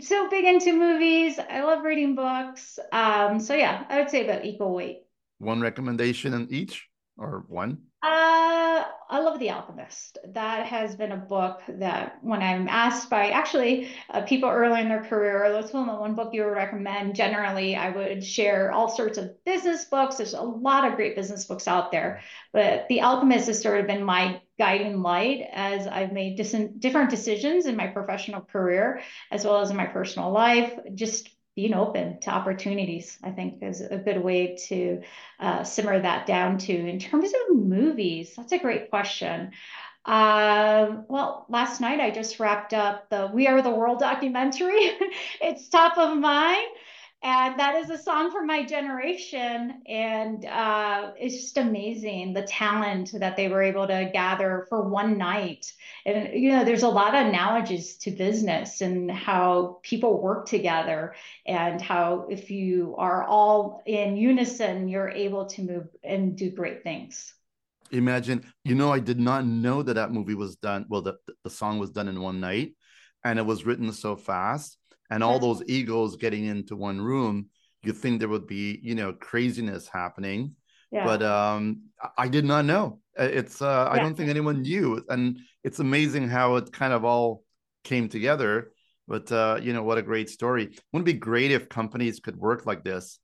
so 0.00 0.28
big 0.28 0.44
into 0.44 0.72
movies. 0.78 1.38
I 1.38 1.62
love 1.62 1.84
reading 1.84 2.14
books. 2.14 2.78
Um, 2.92 3.40
so 3.40 3.54
yeah, 3.54 3.84
I 3.88 4.00
would 4.00 4.10
say 4.10 4.24
about 4.24 4.44
equal 4.44 4.74
weight. 4.74 4.98
One 5.38 5.60
recommendation 5.60 6.34
in 6.34 6.48
each, 6.50 6.86
or 7.20 7.44
one? 7.48 7.78
Uh, 8.02 8.82
I 9.10 9.20
love 9.20 9.38
The 9.38 9.50
Alchemist. 9.50 10.16
That 10.32 10.66
has 10.66 10.96
been 10.96 11.12
a 11.12 11.18
book 11.18 11.60
that 11.68 12.16
when 12.22 12.42
I'm 12.42 12.66
asked 12.66 13.10
by 13.10 13.28
actually 13.28 13.88
uh, 14.08 14.22
people 14.22 14.48
early 14.48 14.80
in 14.80 14.88
their 14.88 15.04
career, 15.04 15.50
let's 15.52 15.70
them 15.70 15.86
one 15.86 16.14
book 16.14 16.32
you 16.32 16.42
would 16.44 16.52
recommend. 16.52 17.14
Generally, 17.14 17.76
I 17.76 17.90
would 17.90 18.24
share 18.24 18.72
all 18.72 18.88
sorts 18.88 19.18
of 19.18 19.44
business 19.44 19.84
books. 19.84 20.16
There's 20.16 20.32
a 20.32 20.40
lot 20.40 20.88
of 20.88 20.96
great 20.96 21.14
business 21.14 21.44
books 21.44 21.68
out 21.68 21.92
there, 21.92 22.22
but 22.54 22.88
The 22.88 23.02
Alchemist 23.02 23.48
has 23.48 23.60
sort 23.60 23.80
of 23.80 23.86
been 23.86 24.02
my 24.02 24.40
guiding 24.58 25.02
light 25.02 25.46
as 25.52 25.86
I've 25.86 26.12
made 26.12 26.36
dis- 26.36 26.68
different 26.78 27.10
decisions 27.10 27.66
in 27.66 27.76
my 27.76 27.88
professional 27.88 28.40
career 28.40 29.02
as 29.30 29.44
well 29.44 29.60
as 29.60 29.70
in 29.70 29.76
my 29.76 29.86
personal 29.86 30.30
life. 30.30 30.72
Just 30.94 31.28
being 31.60 31.74
open 31.74 32.18
to 32.20 32.30
opportunities, 32.30 33.18
I 33.22 33.32
think, 33.32 33.62
is 33.62 33.82
a 33.82 33.98
good 33.98 34.24
way 34.24 34.56
to 34.68 35.02
uh, 35.38 35.62
simmer 35.62 36.00
that 36.00 36.24
down 36.24 36.56
to. 36.56 36.72
In 36.72 36.98
terms 36.98 37.28
of 37.28 37.54
movies, 37.54 38.32
that's 38.34 38.52
a 38.52 38.58
great 38.58 38.88
question. 38.88 39.50
Uh, 40.06 41.02
well, 41.08 41.44
last 41.50 41.82
night 41.82 42.00
I 42.00 42.10
just 42.12 42.40
wrapped 42.40 42.72
up 42.72 43.10
the 43.10 43.30
We 43.30 43.46
Are 43.46 43.60
the 43.60 43.68
World 43.68 43.98
documentary. 43.98 44.92
it's 45.42 45.68
top 45.68 45.98
of 45.98 46.16
mind 46.16 46.66
and 47.22 47.60
that 47.60 47.74
is 47.74 47.90
a 47.90 47.98
song 47.98 48.30
from 48.30 48.46
my 48.46 48.64
generation. 48.64 49.82
And 49.86 50.46
uh, 50.46 51.12
it's 51.18 51.36
just 51.36 51.58
amazing 51.58 52.32
the 52.32 52.42
talent 52.42 53.10
that 53.12 53.36
they 53.36 53.48
were 53.48 53.62
able 53.62 53.86
to 53.86 54.08
gather 54.10 54.66
for 54.70 54.88
one 54.88 55.18
night. 55.18 55.70
And 56.06 56.32
you 56.32 56.50
know 56.50 56.64
there's 56.64 56.82
a 56.82 56.88
lot 56.88 57.14
of 57.14 57.26
analogies 57.26 57.96
to 57.98 58.10
business 58.10 58.80
and 58.80 59.10
how 59.10 59.80
people 59.82 60.22
work 60.22 60.46
together 60.46 61.14
and 61.46 61.80
how 61.80 62.26
if 62.30 62.50
you 62.50 62.94
are 62.96 63.24
all 63.24 63.82
in 63.84 64.16
unison 64.16 64.88
you're 64.88 65.10
able 65.10 65.44
to 65.46 65.62
move 65.62 65.88
and 66.02 66.36
do 66.36 66.50
great 66.50 66.82
things. 66.82 67.34
Imagine 67.92 68.46
you 68.64 68.76
know 68.76 68.92
i 68.92 69.00
did 69.00 69.18
not 69.18 69.44
know 69.44 69.82
that 69.82 69.94
that 69.94 70.12
movie 70.12 70.34
was 70.34 70.54
done 70.56 70.86
well 70.88 71.02
the, 71.02 71.16
the 71.42 71.50
song 71.50 71.80
was 71.80 71.90
done 71.90 72.06
in 72.06 72.20
one 72.20 72.38
night 72.38 72.72
and 73.24 73.36
it 73.36 73.44
was 73.44 73.66
written 73.66 73.92
so 73.92 74.14
fast 74.14 74.78
and 75.10 75.22
all 75.22 75.38
those 75.38 75.62
egos 75.66 76.16
getting 76.16 76.44
into 76.44 76.76
one 76.76 77.00
room 77.00 77.48
you 77.82 77.92
think 77.92 78.20
there 78.20 78.28
would 78.28 78.46
be 78.46 78.78
you 78.82 78.94
know 78.94 79.12
craziness 79.12 79.88
happening. 79.88 80.54
Yeah. 80.92 81.04
but 81.04 81.22
um 81.22 81.82
i 82.18 82.28
did 82.28 82.44
not 82.44 82.64
know. 82.64 82.98
Uh, 83.18 83.24
it's 83.24 83.62
uh 83.62 83.84
yeah. 83.86 83.92
i 83.92 84.02
don't 84.02 84.16
think 84.16 84.30
anyone 84.30 84.62
knew. 84.62 85.04
And 85.08 85.38
it's 85.62 85.78
amazing 85.78 86.28
how 86.28 86.56
it 86.56 86.72
kind 86.72 86.92
of 86.92 87.04
all 87.04 87.44
came 87.84 88.08
together. 88.08 88.72
But 89.06 89.30
uh 89.30 89.60
you 89.62 89.72
know 89.72 89.82
what 89.82 89.98
a 89.98 90.02
great 90.02 90.28
story. 90.30 90.70
Wouldn't 90.92 91.08
it 91.08 91.12
be 91.12 91.18
great 91.18 91.52
if 91.52 91.68
companies 91.68 92.20
could 92.20 92.36
work 92.36 92.66
like 92.66 92.84
this 92.84 93.18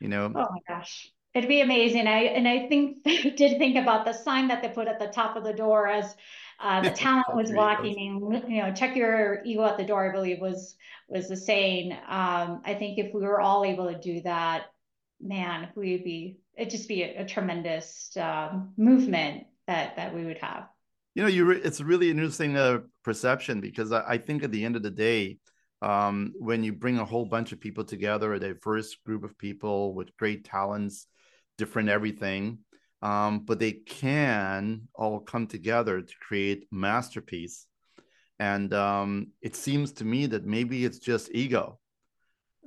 you 0.00 0.08
know? 0.08 0.26
Oh 0.26 0.48
my 0.50 0.60
gosh. 0.68 1.10
It'd 1.34 1.48
be 1.48 1.60
amazing. 1.60 2.06
I 2.06 2.24
and 2.24 2.48
i 2.48 2.66
think 2.68 3.02
did 3.04 3.58
think 3.58 3.76
about 3.76 4.04
the 4.04 4.12
sign 4.12 4.48
that 4.48 4.62
they 4.62 4.68
put 4.68 4.88
at 4.88 4.98
the 4.98 5.08
top 5.08 5.36
of 5.36 5.44
the 5.44 5.52
door 5.52 5.86
as 5.86 6.14
uh, 6.60 6.80
the 6.80 6.90
talent 6.90 7.34
was 7.34 7.52
walking 7.52 7.96
and 7.98 8.50
you 8.50 8.62
know 8.62 8.72
check 8.72 8.96
your 8.96 9.42
ego 9.44 9.64
at 9.64 9.76
the 9.76 9.84
door 9.84 10.08
i 10.08 10.12
believe 10.12 10.40
was 10.40 10.76
was 11.08 11.28
the 11.28 11.36
saying. 11.36 11.92
Um, 11.92 12.62
i 12.64 12.74
think 12.78 12.98
if 12.98 13.14
we 13.14 13.22
were 13.22 13.40
all 13.40 13.64
able 13.64 13.92
to 13.92 13.98
do 13.98 14.20
that 14.22 14.66
man 15.20 15.68
we'd 15.74 16.04
be 16.04 16.38
it'd 16.56 16.70
just 16.70 16.88
be 16.88 17.02
a, 17.02 17.22
a 17.22 17.26
tremendous 17.26 18.16
um, 18.16 18.72
movement 18.76 19.44
that 19.66 19.96
that 19.96 20.14
we 20.14 20.24
would 20.24 20.38
have. 20.38 20.68
You 21.14 21.22
know 21.22 21.28
you 21.28 21.44
re- 21.44 21.60
it's 21.62 21.80
really 21.80 22.10
interesting 22.10 22.56
uh, 22.56 22.80
perception 23.04 23.60
because 23.60 23.92
I, 23.92 24.04
I, 24.06 24.18
think 24.18 24.42
at 24.42 24.52
the 24.52 24.64
end 24.64 24.76
of 24.76 24.82
the 24.82 24.90
day 24.90 25.38
um, 25.82 26.32
when 26.38 26.62
you 26.62 26.72
bring 26.72 26.98
a 26.98 27.04
whole 27.04 27.24
bunch 27.24 27.52
of 27.52 27.60
people 27.60 27.84
together 27.84 28.34
a 28.34 28.40
diverse 28.40 28.94
group 28.96 29.24
of 29.24 29.38
people 29.38 29.94
with 29.94 30.16
great 30.16 30.44
talents 30.44 31.06
different 31.58 31.88
everything 31.88 32.58
um, 33.06 33.38
but 33.46 33.60
they 33.60 33.70
can 33.70 34.88
all 34.92 35.20
come 35.20 35.46
together 35.46 36.02
to 36.02 36.14
create 36.20 36.66
masterpiece. 36.72 37.66
And 38.40 38.74
um, 38.74 39.28
it 39.40 39.54
seems 39.54 39.92
to 39.92 40.04
me 40.04 40.26
that 40.26 40.44
maybe 40.44 40.84
it's 40.84 40.98
just 40.98 41.30
ego 41.32 41.78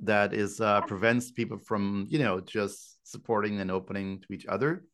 that 0.02 0.32
is 0.32 0.58
uh, 0.58 0.80
prevents 0.80 1.30
people 1.30 1.58
from, 1.58 2.06
you 2.08 2.18
know, 2.18 2.40
just 2.40 2.98
supporting 3.04 3.60
and 3.60 3.70
opening 3.70 4.20
to 4.20 4.32
each 4.32 4.46
other. 4.46 4.84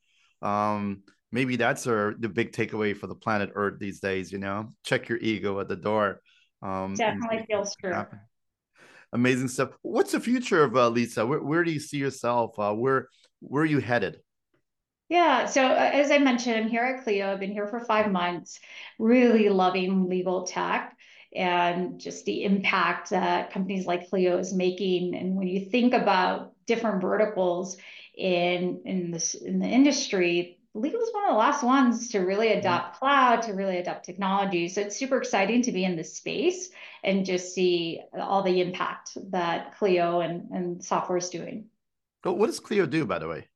Um, 0.42 1.04
maybe 1.30 1.54
that's 1.54 1.86
our, 1.86 2.16
the 2.18 2.28
big 2.28 2.50
takeaway 2.50 2.96
for 2.96 3.06
the 3.06 3.14
planet 3.14 3.50
Earth 3.54 3.78
these 3.78 4.00
days. 4.00 4.32
You 4.32 4.38
know, 4.38 4.72
check 4.84 5.08
your 5.08 5.18
ego 5.18 5.60
at 5.60 5.68
the 5.68 5.76
door. 5.76 6.22
Um, 6.60 6.94
Definitely 6.94 7.44
feels 7.46 7.76
true. 7.76 7.92
Happen. 7.92 8.18
Amazing 9.12 9.48
stuff. 9.48 9.70
What's 9.82 10.10
the 10.10 10.18
future 10.18 10.64
of 10.64 10.76
uh, 10.76 10.88
Lisa? 10.88 11.24
Where, 11.24 11.40
where 11.40 11.62
do 11.62 11.70
you 11.70 11.78
see 11.78 11.98
yourself? 11.98 12.58
Uh, 12.58 12.74
where 12.74 13.08
where 13.38 13.62
are 13.62 13.66
you 13.66 13.78
headed? 13.78 14.18
Yeah. 15.08 15.46
So 15.46 15.64
uh, 15.64 15.90
as 15.92 16.10
I 16.10 16.18
mentioned, 16.18 16.56
I'm 16.56 16.68
here 16.68 16.82
at 16.82 17.04
Clio. 17.04 17.30
I've 17.30 17.40
been 17.40 17.52
here 17.52 17.68
for 17.68 17.80
five 17.80 18.10
months, 18.10 18.58
really 18.98 19.48
loving 19.48 20.08
legal 20.08 20.44
tech 20.44 20.96
and 21.34 22.00
just 22.00 22.24
the 22.24 22.44
impact 22.44 23.10
that 23.10 23.52
companies 23.52 23.86
like 23.86 24.08
Clio 24.08 24.38
is 24.38 24.54
making. 24.54 25.14
And 25.14 25.36
when 25.36 25.48
you 25.48 25.66
think 25.70 25.94
about 25.94 26.54
different 26.66 27.02
verticals 27.02 27.76
in 28.16 28.82
in 28.84 29.10
this 29.10 29.34
in 29.34 29.58
the 29.58 29.68
industry, 29.68 30.58
legal 30.74 31.00
is 31.00 31.12
one 31.12 31.24
of 31.24 31.30
the 31.30 31.38
last 31.38 31.62
ones 31.62 32.08
to 32.08 32.20
really 32.20 32.48
mm-hmm. 32.48 32.60
adopt 32.60 32.98
cloud, 32.98 33.42
to 33.42 33.52
really 33.52 33.78
adopt 33.78 34.04
technology. 34.04 34.68
So 34.68 34.80
it's 34.80 34.96
super 34.96 35.18
exciting 35.18 35.62
to 35.62 35.72
be 35.72 35.84
in 35.84 35.96
this 35.96 36.16
space 36.16 36.70
and 37.04 37.26
just 37.26 37.54
see 37.54 38.00
all 38.14 38.42
the 38.42 38.60
impact 38.60 39.16
that 39.30 39.76
Clio 39.78 40.20
and, 40.20 40.50
and 40.50 40.84
software 40.84 41.18
is 41.18 41.28
doing. 41.28 41.66
what 42.32 42.46
does 42.46 42.60
Clio 42.60 42.86
do, 42.86 43.04
by 43.04 43.18
the 43.18 43.28
way? 43.28 43.46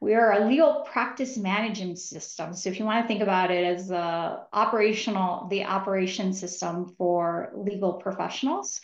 We 0.00 0.14
are 0.14 0.32
a 0.32 0.46
legal 0.46 0.86
practice 0.90 1.36
management 1.36 1.98
system. 1.98 2.54
So 2.54 2.68
if 2.70 2.78
you 2.78 2.84
want 2.84 3.04
to 3.04 3.08
think 3.08 3.22
about 3.22 3.50
it 3.50 3.64
as 3.64 3.90
a 3.90 4.44
operational, 4.52 5.48
the 5.48 5.64
operation 5.64 6.32
system 6.32 6.94
for 6.98 7.52
legal 7.54 7.94
professionals. 7.94 8.80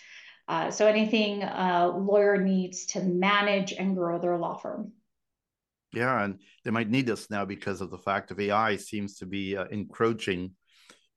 Uh, 0.49 0.71
so 0.71 0.87
anything 0.87 1.43
a 1.43 1.89
lawyer 1.89 2.43
needs 2.43 2.87
to 2.87 3.01
manage 3.03 3.73
and 3.73 3.97
grow 3.97 4.19
their 4.19 4.37
law 4.37 4.57
firm. 4.57 4.93
Yeah, 5.93 6.25
and 6.25 6.39
they 6.65 6.71
might 6.71 6.89
need 6.89 7.11
us 7.11 7.31
now 7.31 7.45
because 7.45 7.81
of 7.81 7.91
the 7.91 7.99
fact 7.99 8.31
of 8.31 8.39
AI 8.39 8.77
seems 8.77 9.17
to 9.19 9.27
be 9.27 9.57
uh, 9.57 9.65
encroaching 9.71 10.53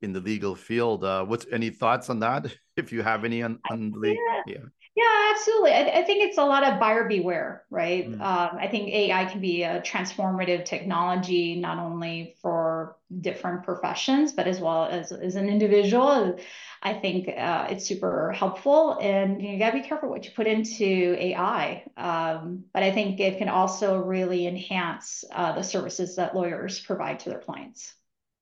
in 0.02 0.14
the 0.14 0.20
legal 0.20 0.56
field. 0.56 1.04
Uh, 1.04 1.24
what's 1.26 1.46
any 1.52 1.70
thoughts 1.70 2.10
on 2.10 2.20
that? 2.20 2.54
If 2.76 2.92
you 2.92 3.04
have 3.04 3.24
any 3.24 3.44
on, 3.44 3.60
on 3.70 3.92
the 3.92 4.18
yeah. 4.18 4.42
yeah. 4.56 4.66
Yeah, 4.96 5.32
absolutely. 5.32 5.72
I, 5.72 6.02
I, 6.02 6.04
think 6.04 6.24
it's 6.24 6.38
a 6.38 6.46
lot 6.46 6.64
of 6.64 6.80
buyer 6.80 7.08
beware, 7.08 7.64
right? 7.72 8.08
Mm. 8.08 8.22
Um, 8.22 8.58
I 8.60 8.68
think 8.68 8.90
AI 8.90 9.26
can 9.26 9.42
be 9.42 9.64
a 9.64 9.82
transformative 9.82 10.66
technology, 10.66 11.56
not 11.56 11.80
only 11.80 12.36
for 12.44 12.98
different 13.22 13.64
professions, 13.64 14.34
but 14.34 14.48
as 14.48 14.60
well 14.60 14.86
as, 14.86 15.12
as 15.12 15.36
an 15.36 15.50
individual. 15.50 16.38
I 16.84 16.94
think 16.94 17.28
uh, 17.28 17.68
it's 17.72 17.88
super 17.88 18.34
helpful, 18.34 19.00
and 19.02 19.42
you, 19.42 19.48
know, 19.48 19.54
you 19.54 19.60
got 19.60 19.72
to 19.72 19.82
be 19.82 19.88
careful 19.88 20.10
what 20.10 20.26
you 20.26 20.32
put 20.36 20.46
into 20.46 21.16
AI. 21.18 21.86
Um, 21.98 22.66
but 22.72 22.84
I 22.84 22.92
think 22.92 23.20
it 23.20 23.40
can 23.40 23.50
also 23.50 23.98
really 23.98 24.46
enhance 24.46 25.24
uh, 25.32 25.54
the 25.54 25.64
services 25.64 26.18
that 26.18 26.36
lawyers 26.36 26.80
provide 26.80 27.20
to 27.22 27.30
their 27.30 27.40
clients. 27.40 27.96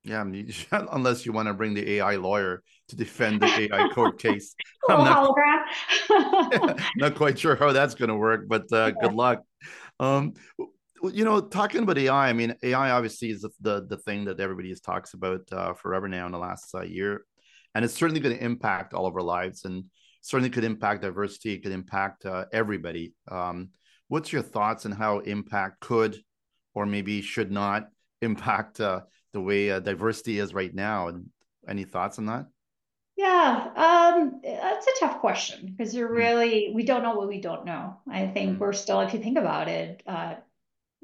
Yeah, 0.03 0.23
unless 0.71 1.25
you 1.25 1.31
want 1.31 1.47
to 1.47 1.53
bring 1.53 1.73
the 1.73 1.93
AI 1.93 2.15
lawyer 2.15 2.63
to 2.87 2.95
defend 2.95 3.41
the 3.41 3.69
AI 3.71 3.89
court 3.93 4.19
case. 4.19 4.55
I'm 4.89 5.03
not, 5.03 6.79
not 6.97 7.15
quite 7.15 7.37
sure 7.37 7.55
how 7.55 7.71
that's 7.71 7.93
going 7.93 8.09
to 8.09 8.15
work, 8.15 8.45
but 8.47 8.71
uh, 8.73 8.91
good 8.91 9.13
luck. 9.13 9.41
Um, 9.99 10.33
you 11.03 11.23
know, 11.23 11.41
talking 11.41 11.83
about 11.83 11.97
AI, 11.97 12.29
I 12.29 12.33
mean, 12.33 12.55
AI 12.63 12.91
obviously 12.91 13.29
is 13.29 13.41
the 13.41 13.49
the, 13.61 13.85
the 13.87 13.97
thing 13.97 14.25
that 14.25 14.39
everybody 14.39 14.69
has 14.69 14.81
talks 14.81 15.13
about 15.13 15.41
uh, 15.51 15.73
forever 15.73 16.07
now 16.07 16.25
in 16.25 16.31
the 16.31 16.37
last 16.37 16.73
uh, 16.73 16.81
year, 16.81 17.23
and 17.75 17.85
it's 17.85 17.93
certainly 17.93 18.21
going 18.21 18.35
to 18.35 18.43
impact 18.43 18.93
all 18.93 19.05
of 19.05 19.15
our 19.15 19.21
lives, 19.21 19.65
and 19.65 19.85
certainly 20.21 20.49
could 20.49 20.63
impact 20.63 21.01
diversity. 21.03 21.53
It 21.53 21.63
could 21.63 21.71
impact 21.71 22.25
uh, 22.25 22.45
everybody. 22.51 23.13
Um, 23.29 23.69
what's 24.07 24.33
your 24.33 24.41
thoughts 24.41 24.85
on 24.85 24.91
how 24.91 25.19
impact 25.19 25.79
could, 25.79 26.17
or 26.73 26.85
maybe 26.85 27.21
should 27.21 27.51
not, 27.51 27.87
impact 28.21 28.79
uh, 28.79 29.01
the 29.33 29.41
way 29.41 29.71
uh, 29.71 29.79
diversity 29.79 30.39
is 30.39 30.53
right 30.53 30.73
now? 30.73 31.07
And 31.07 31.29
any 31.67 31.83
thoughts 31.83 32.17
on 32.17 32.25
that? 32.27 32.47
Yeah, 33.17 33.69
um, 33.75 34.41
that's 34.43 34.87
a 34.87 34.99
tough 34.99 35.19
question 35.19 35.65
because 35.65 35.93
you're 35.93 36.07
hmm. 36.07 36.15
really, 36.15 36.71
we 36.73 36.83
don't 36.83 37.03
know 37.03 37.15
what 37.15 37.27
we 37.27 37.39
don't 37.41 37.65
know. 37.65 37.97
I 38.09 38.27
think 38.27 38.57
mm. 38.57 38.59
we're 38.59 38.73
still, 38.73 39.01
if 39.01 39.13
you 39.13 39.19
think 39.19 39.37
about 39.37 39.67
it, 39.67 40.01
uh, 40.07 40.35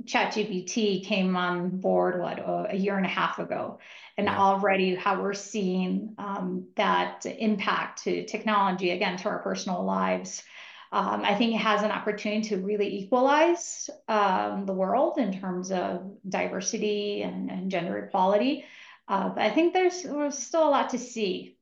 ChatGPT 0.03 1.05
came 1.05 1.35
on 1.35 1.69
board, 1.81 2.21
what, 2.21 2.39
a 2.71 2.75
year 2.75 2.97
and 2.97 3.05
a 3.05 3.09
half 3.09 3.39
ago. 3.39 3.79
And 4.17 4.25
yeah. 4.25 4.37
already 4.37 4.95
how 4.95 5.21
we're 5.21 5.33
seeing 5.33 6.15
um, 6.17 6.67
that 6.75 7.25
impact 7.25 8.03
to 8.03 8.25
technology, 8.25 8.91
again, 8.91 9.17
to 9.17 9.29
our 9.29 9.39
personal 9.39 9.83
lives. 9.83 10.43
Um, 10.91 11.21
I 11.23 11.35
think 11.35 11.53
it 11.53 11.59
has 11.59 11.83
an 11.83 11.91
opportunity 11.91 12.49
to 12.49 12.57
really 12.57 12.99
equalize 12.99 13.89
um, 14.07 14.65
the 14.65 14.73
world 14.73 15.17
in 15.17 15.39
terms 15.39 15.71
of 15.71 16.11
diversity 16.27 17.23
and, 17.23 17.51
and 17.51 17.69
gender 17.69 17.97
equality. 17.97 18.65
Uh, 19.07 19.29
but 19.29 19.41
I 19.41 19.49
think 19.49 19.73
there's, 19.73 20.03
there's 20.03 20.37
still 20.37 20.67
a 20.67 20.69
lot 20.69 20.89
to 20.91 20.97
see 20.97 21.57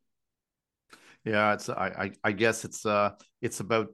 yeah, 1.25 1.53
it's 1.53 1.69
I 1.69 1.87
I, 1.87 2.11
I 2.23 2.31
guess 2.31 2.63
it's 2.63 2.85
uh 2.85 3.11
it's 3.41 3.59
about 3.59 3.87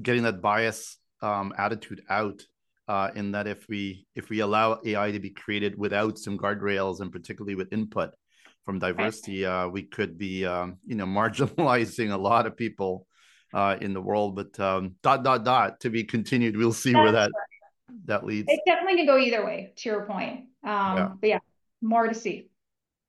getting 0.00 0.22
that 0.24 0.40
bias 0.40 0.98
um, 1.22 1.52
attitude 1.58 2.02
out. 2.08 2.40
Uh, 2.86 3.10
in 3.14 3.32
that 3.32 3.46
if 3.46 3.66
we 3.66 4.06
if 4.14 4.28
we 4.28 4.40
allow 4.40 4.78
AI 4.84 5.10
to 5.10 5.18
be 5.18 5.30
created 5.30 5.78
without 5.78 6.18
some 6.18 6.36
guardrails 6.36 7.00
and 7.00 7.10
particularly 7.10 7.54
with 7.54 7.72
input 7.72 8.10
from 8.66 8.78
diversity, 8.78 9.46
uh, 9.46 9.66
we 9.66 9.84
could 9.84 10.18
be 10.18 10.44
um, 10.44 10.76
you 10.84 10.94
know 10.94 11.06
marginalizing 11.20 12.12
a 12.12 12.16
lot 12.16 12.46
of 12.46 12.58
people 12.58 13.06
uh, 13.54 13.76
in 13.80 13.94
the 13.94 14.00
world. 14.00 14.36
But 14.36 14.58
um, 14.60 14.96
dot 15.02 15.24
dot 15.24 15.44
dot 15.44 15.80
to 15.80 15.90
be 15.90 16.04
continued. 16.04 16.56
We'll 16.56 16.72
see 16.72 16.92
That's 16.92 17.02
where 17.02 17.12
that 17.12 17.30
right. 17.30 17.98
that 18.06 18.26
leads. 18.26 18.48
It 18.50 18.60
definitely 18.66 18.96
can 18.96 19.06
go 19.06 19.16
either 19.16 19.44
way. 19.44 19.72
To 19.76 19.88
your 19.88 20.04
point, 20.04 20.40
um, 20.64 20.96
yeah. 20.96 21.08
but 21.20 21.28
yeah, 21.28 21.38
more 21.80 22.06
to 22.08 22.14
see. 22.14 22.50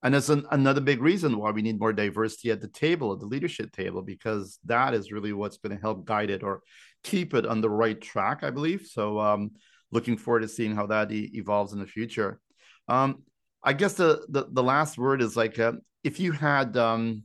And 0.03 0.13
that's 0.13 0.29
an, 0.29 0.45
another 0.51 0.81
big 0.81 1.01
reason 1.01 1.39
why 1.39 1.49
we 1.49 1.63
need 1.63 1.79
more 1.79 1.91
diversity 1.91 2.51
at 2.51 2.61
the 2.61 2.67
table, 2.67 3.11
at 3.11 3.19
the 3.19 3.25
leadership 3.25 3.71
table, 3.71 4.03
because 4.03 4.59
that 4.65 4.93
is 4.93 5.11
really 5.11 5.33
what's 5.33 5.57
going 5.57 5.75
to 5.75 5.81
help 5.81 6.05
guide 6.05 6.29
it 6.29 6.43
or 6.43 6.61
keep 7.03 7.33
it 7.33 7.43
on 7.43 7.59
the 7.59 7.69
right 7.71 7.99
track, 7.99 8.43
I 8.43 8.51
believe. 8.51 8.85
So, 8.85 9.19
um, 9.19 9.51
looking 9.91 10.15
forward 10.15 10.41
to 10.41 10.47
seeing 10.47 10.75
how 10.75 10.85
that 10.87 11.11
e- 11.11 11.31
evolves 11.33 11.73
in 11.73 11.79
the 11.79 11.87
future. 11.87 12.39
Um, 12.87 13.23
I 13.63 13.73
guess 13.73 13.93
the, 13.93 14.25
the, 14.29 14.45
the 14.51 14.61
last 14.61 14.97
word 14.99 15.23
is 15.23 15.35
like 15.35 15.57
uh, 15.57 15.73
if 16.03 16.19
you 16.19 16.33
had 16.33 16.77
um, 16.77 17.23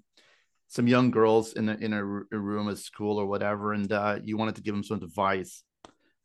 some 0.71 0.87
young 0.87 1.11
girls 1.11 1.55
in 1.55 1.69
a, 1.69 1.75
in 1.75 1.93
a, 1.93 2.05
room 2.05 2.71
at 2.71 2.79
school 2.79 3.19
or 3.19 3.27
whatever, 3.27 3.73
and 3.73 3.91
uh, 3.93 4.21
you 4.23 4.37
wanted 4.37 4.55
to 4.55 4.63
give 4.63 4.73
them 4.73 4.85
some 4.85 5.03
advice 5.03 5.65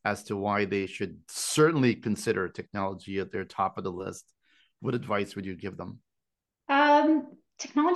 as 0.05 0.23
to 0.25 0.37
why 0.37 0.65
they 0.65 0.85
should 0.85 1.17
certainly 1.27 1.95
consider 1.95 2.47
technology 2.47 3.17
at 3.17 3.31
their 3.31 3.43
top 3.43 3.79
of 3.79 3.83
the 3.83 3.91
list, 3.91 4.31
what 4.81 4.93
advice 4.93 5.35
would 5.35 5.47
you 5.47 5.55
give 5.55 5.77
them? 5.77 5.99
Um, 6.69 7.25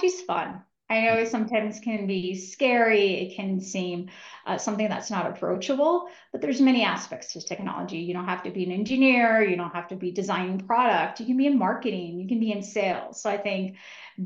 is 0.03 0.21
fun. 0.21 0.63
I 0.89 1.01
know 1.01 1.23
sometimes 1.23 1.79
can 1.79 2.07
be 2.07 2.35
scary. 2.35 3.13
It 3.21 3.35
can 3.35 3.61
seem 3.61 4.09
uh, 4.47 4.57
something 4.57 4.89
that's 4.89 5.11
not 5.11 5.27
approachable, 5.27 6.09
but 6.31 6.41
there's 6.41 6.59
many 6.59 6.83
aspects 6.83 7.33
to 7.33 7.41
technology. 7.41 7.99
You 7.99 8.13
don't 8.15 8.25
have 8.25 8.41
to 8.43 8.51
be 8.51 8.63
an 8.63 8.71
engineer. 8.71 9.43
You 9.43 9.55
don't 9.55 9.73
have 9.73 9.89
to 9.89 9.95
be 9.95 10.11
designing 10.11 10.59
product. 10.59 11.19
You 11.19 11.27
can 11.27 11.37
be 11.37 11.45
in 11.45 11.59
marketing. 11.59 12.19
You 12.19 12.27
can 12.27 12.39
be 12.39 12.51
in 12.51 12.63
sales. 12.63 13.21
So 13.21 13.29
I 13.29 13.37
think 13.37 13.77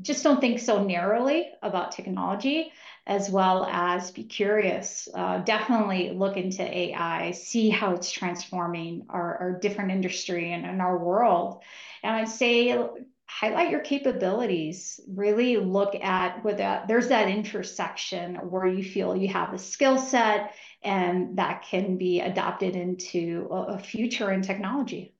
just 0.01 0.23
don't 0.23 0.39
think 0.39 0.59
so 0.59 0.83
narrowly 0.83 1.51
about 1.61 1.91
technology 1.91 2.71
as 3.05 3.29
well 3.29 3.65
as 3.65 4.11
be 4.11 4.23
curious. 4.23 5.09
Uh, 5.13 5.39
definitely 5.39 6.11
look 6.11 6.37
into 6.37 6.63
AI, 6.63 7.31
see 7.31 7.69
how 7.69 7.93
it's 7.93 8.09
transforming 8.09 9.05
our, 9.09 9.37
our 9.37 9.59
different 9.59 9.91
industry 9.91 10.53
and, 10.53 10.65
and 10.65 10.81
our 10.81 10.97
world. 10.97 11.61
And 12.01 12.15
I'd 12.15 12.29
say 12.29 12.69
highlight 13.39 13.71
your 13.71 13.79
capabilities 13.79 14.99
really 15.07 15.57
look 15.57 15.95
at 15.95 16.43
where 16.43 16.53
that 16.55 16.87
there's 16.87 17.07
that 17.07 17.27
intersection 17.27 18.35
where 18.35 18.67
you 18.67 18.83
feel 18.83 19.15
you 19.15 19.27
have 19.27 19.53
a 19.53 19.57
skill 19.57 19.97
set 19.97 20.53
and 20.83 21.37
that 21.37 21.63
can 21.63 21.97
be 21.97 22.19
adopted 22.19 22.75
into 22.75 23.47
a, 23.51 23.79
future 23.79 24.31
in 24.31 24.41
technology. 24.41 25.15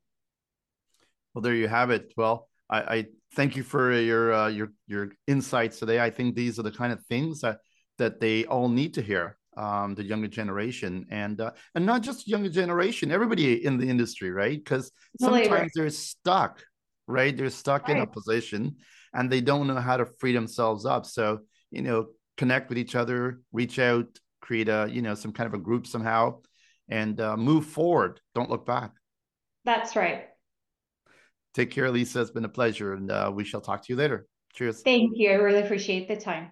Well 1.34 1.42
there 1.42 1.56
you 1.56 1.68
have 1.68 1.90
it. 1.90 2.14
Well 2.16 2.48
i, 2.70 2.82
I 2.82 3.06
thank 3.36 3.56
you 3.56 3.64
for 3.64 3.92
your 4.00 4.34
uh, 4.34 4.48
your 4.48 4.72
your 4.88 5.10
insights 5.28 5.80
today. 5.80 6.00
I 6.00 6.12
think 6.12 6.36
these 6.36 6.60
are 6.60 6.64
the 6.64 6.72
kind 6.72 6.94
of 6.94 7.04
things 7.06 7.42
that 7.42 7.58
that 7.98 8.20
they 8.20 8.46
all 8.46 8.70
need 8.70 8.94
to 8.94 9.02
hear 9.02 9.38
um, 9.58 9.96
the 9.96 10.04
younger 10.04 10.28
generation 10.28 11.08
and 11.10 11.42
uh, 11.42 11.52
and 11.74 11.84
not 11.86 12.04
just 12.04 12.28
younger 12.28 12.50
generation 12.50 13.12
everybody 13.12 13.66
in 13.66 13.78
the 13.78 13.90
industry 13.90 14.30
right? 14.30 14.64
Because 14.64 14.92
sometimes 15.20 15.72
they're 15.74 15.90
stuck 15.90 16.64
right? 17.08 17.36
They're 17.36 17.50
stuck 17.50 17.88
right. 17.88 17.98
in 17.98 18.04
a 18.04 18.08
position 18.08 18.78
and 19.14 19.32
they 19.32 19.42
don't 19.42 19.68
know 19.68 19.80
how 19.80 19.98
to 19.98 20.06
free 20.06 20.34
themselves 20.34 20.86
up. 20.86 21.06
So, 21.06 21.40
you 21.72 21.82
know, 21.82 22.08
connect 22.38 22.70
with 22.70 22.78
each 22.78 22.96
other, 22.96 23.42
reach 23.52 23.80
out, 23.80 24.08
create 24.42 24.70
a, 24.70 24.88
you 24.90 25.02
know, 25.02 25.16
some 25.16 25.32
kind 25.32 25.48
of 25.48 25.54
a 25.54 25.64
group 25.64 25.88
somehow 25.88 26.40
and 26.90 27.20
uh, 27.20 27.38
move 27.38 27.66
forward. 27.66 28.20
Don't 28.36 28.50
look 28.50 28.66
back. 28.66 28.92
That's 29.66 29.96
right. 29.96 30.26
Take 31.54 31.72
care, 31.72 31.90
Lisa. 31.92 32.22
It's 32.22 32.32
been 32.32 32.46
a 32.46 32.50
pleasure. 32.50 32.94
And 32.94 33.12
uh, 33.12 33.32
we 33.34 33.44
shall 33.44 33.62
talk 33.62 33.84
to 33.84 33.94
you 33.94 33.96
later. 33.96 34.28
Cheers. 34.54 34.82
Thank 34.82 35.12
you. 35.16 35.30
I 35.32 35.36
really 35.36 35.62
appreciate 35.62 36.08
the 36.08 36.18
time. 36.18 36.52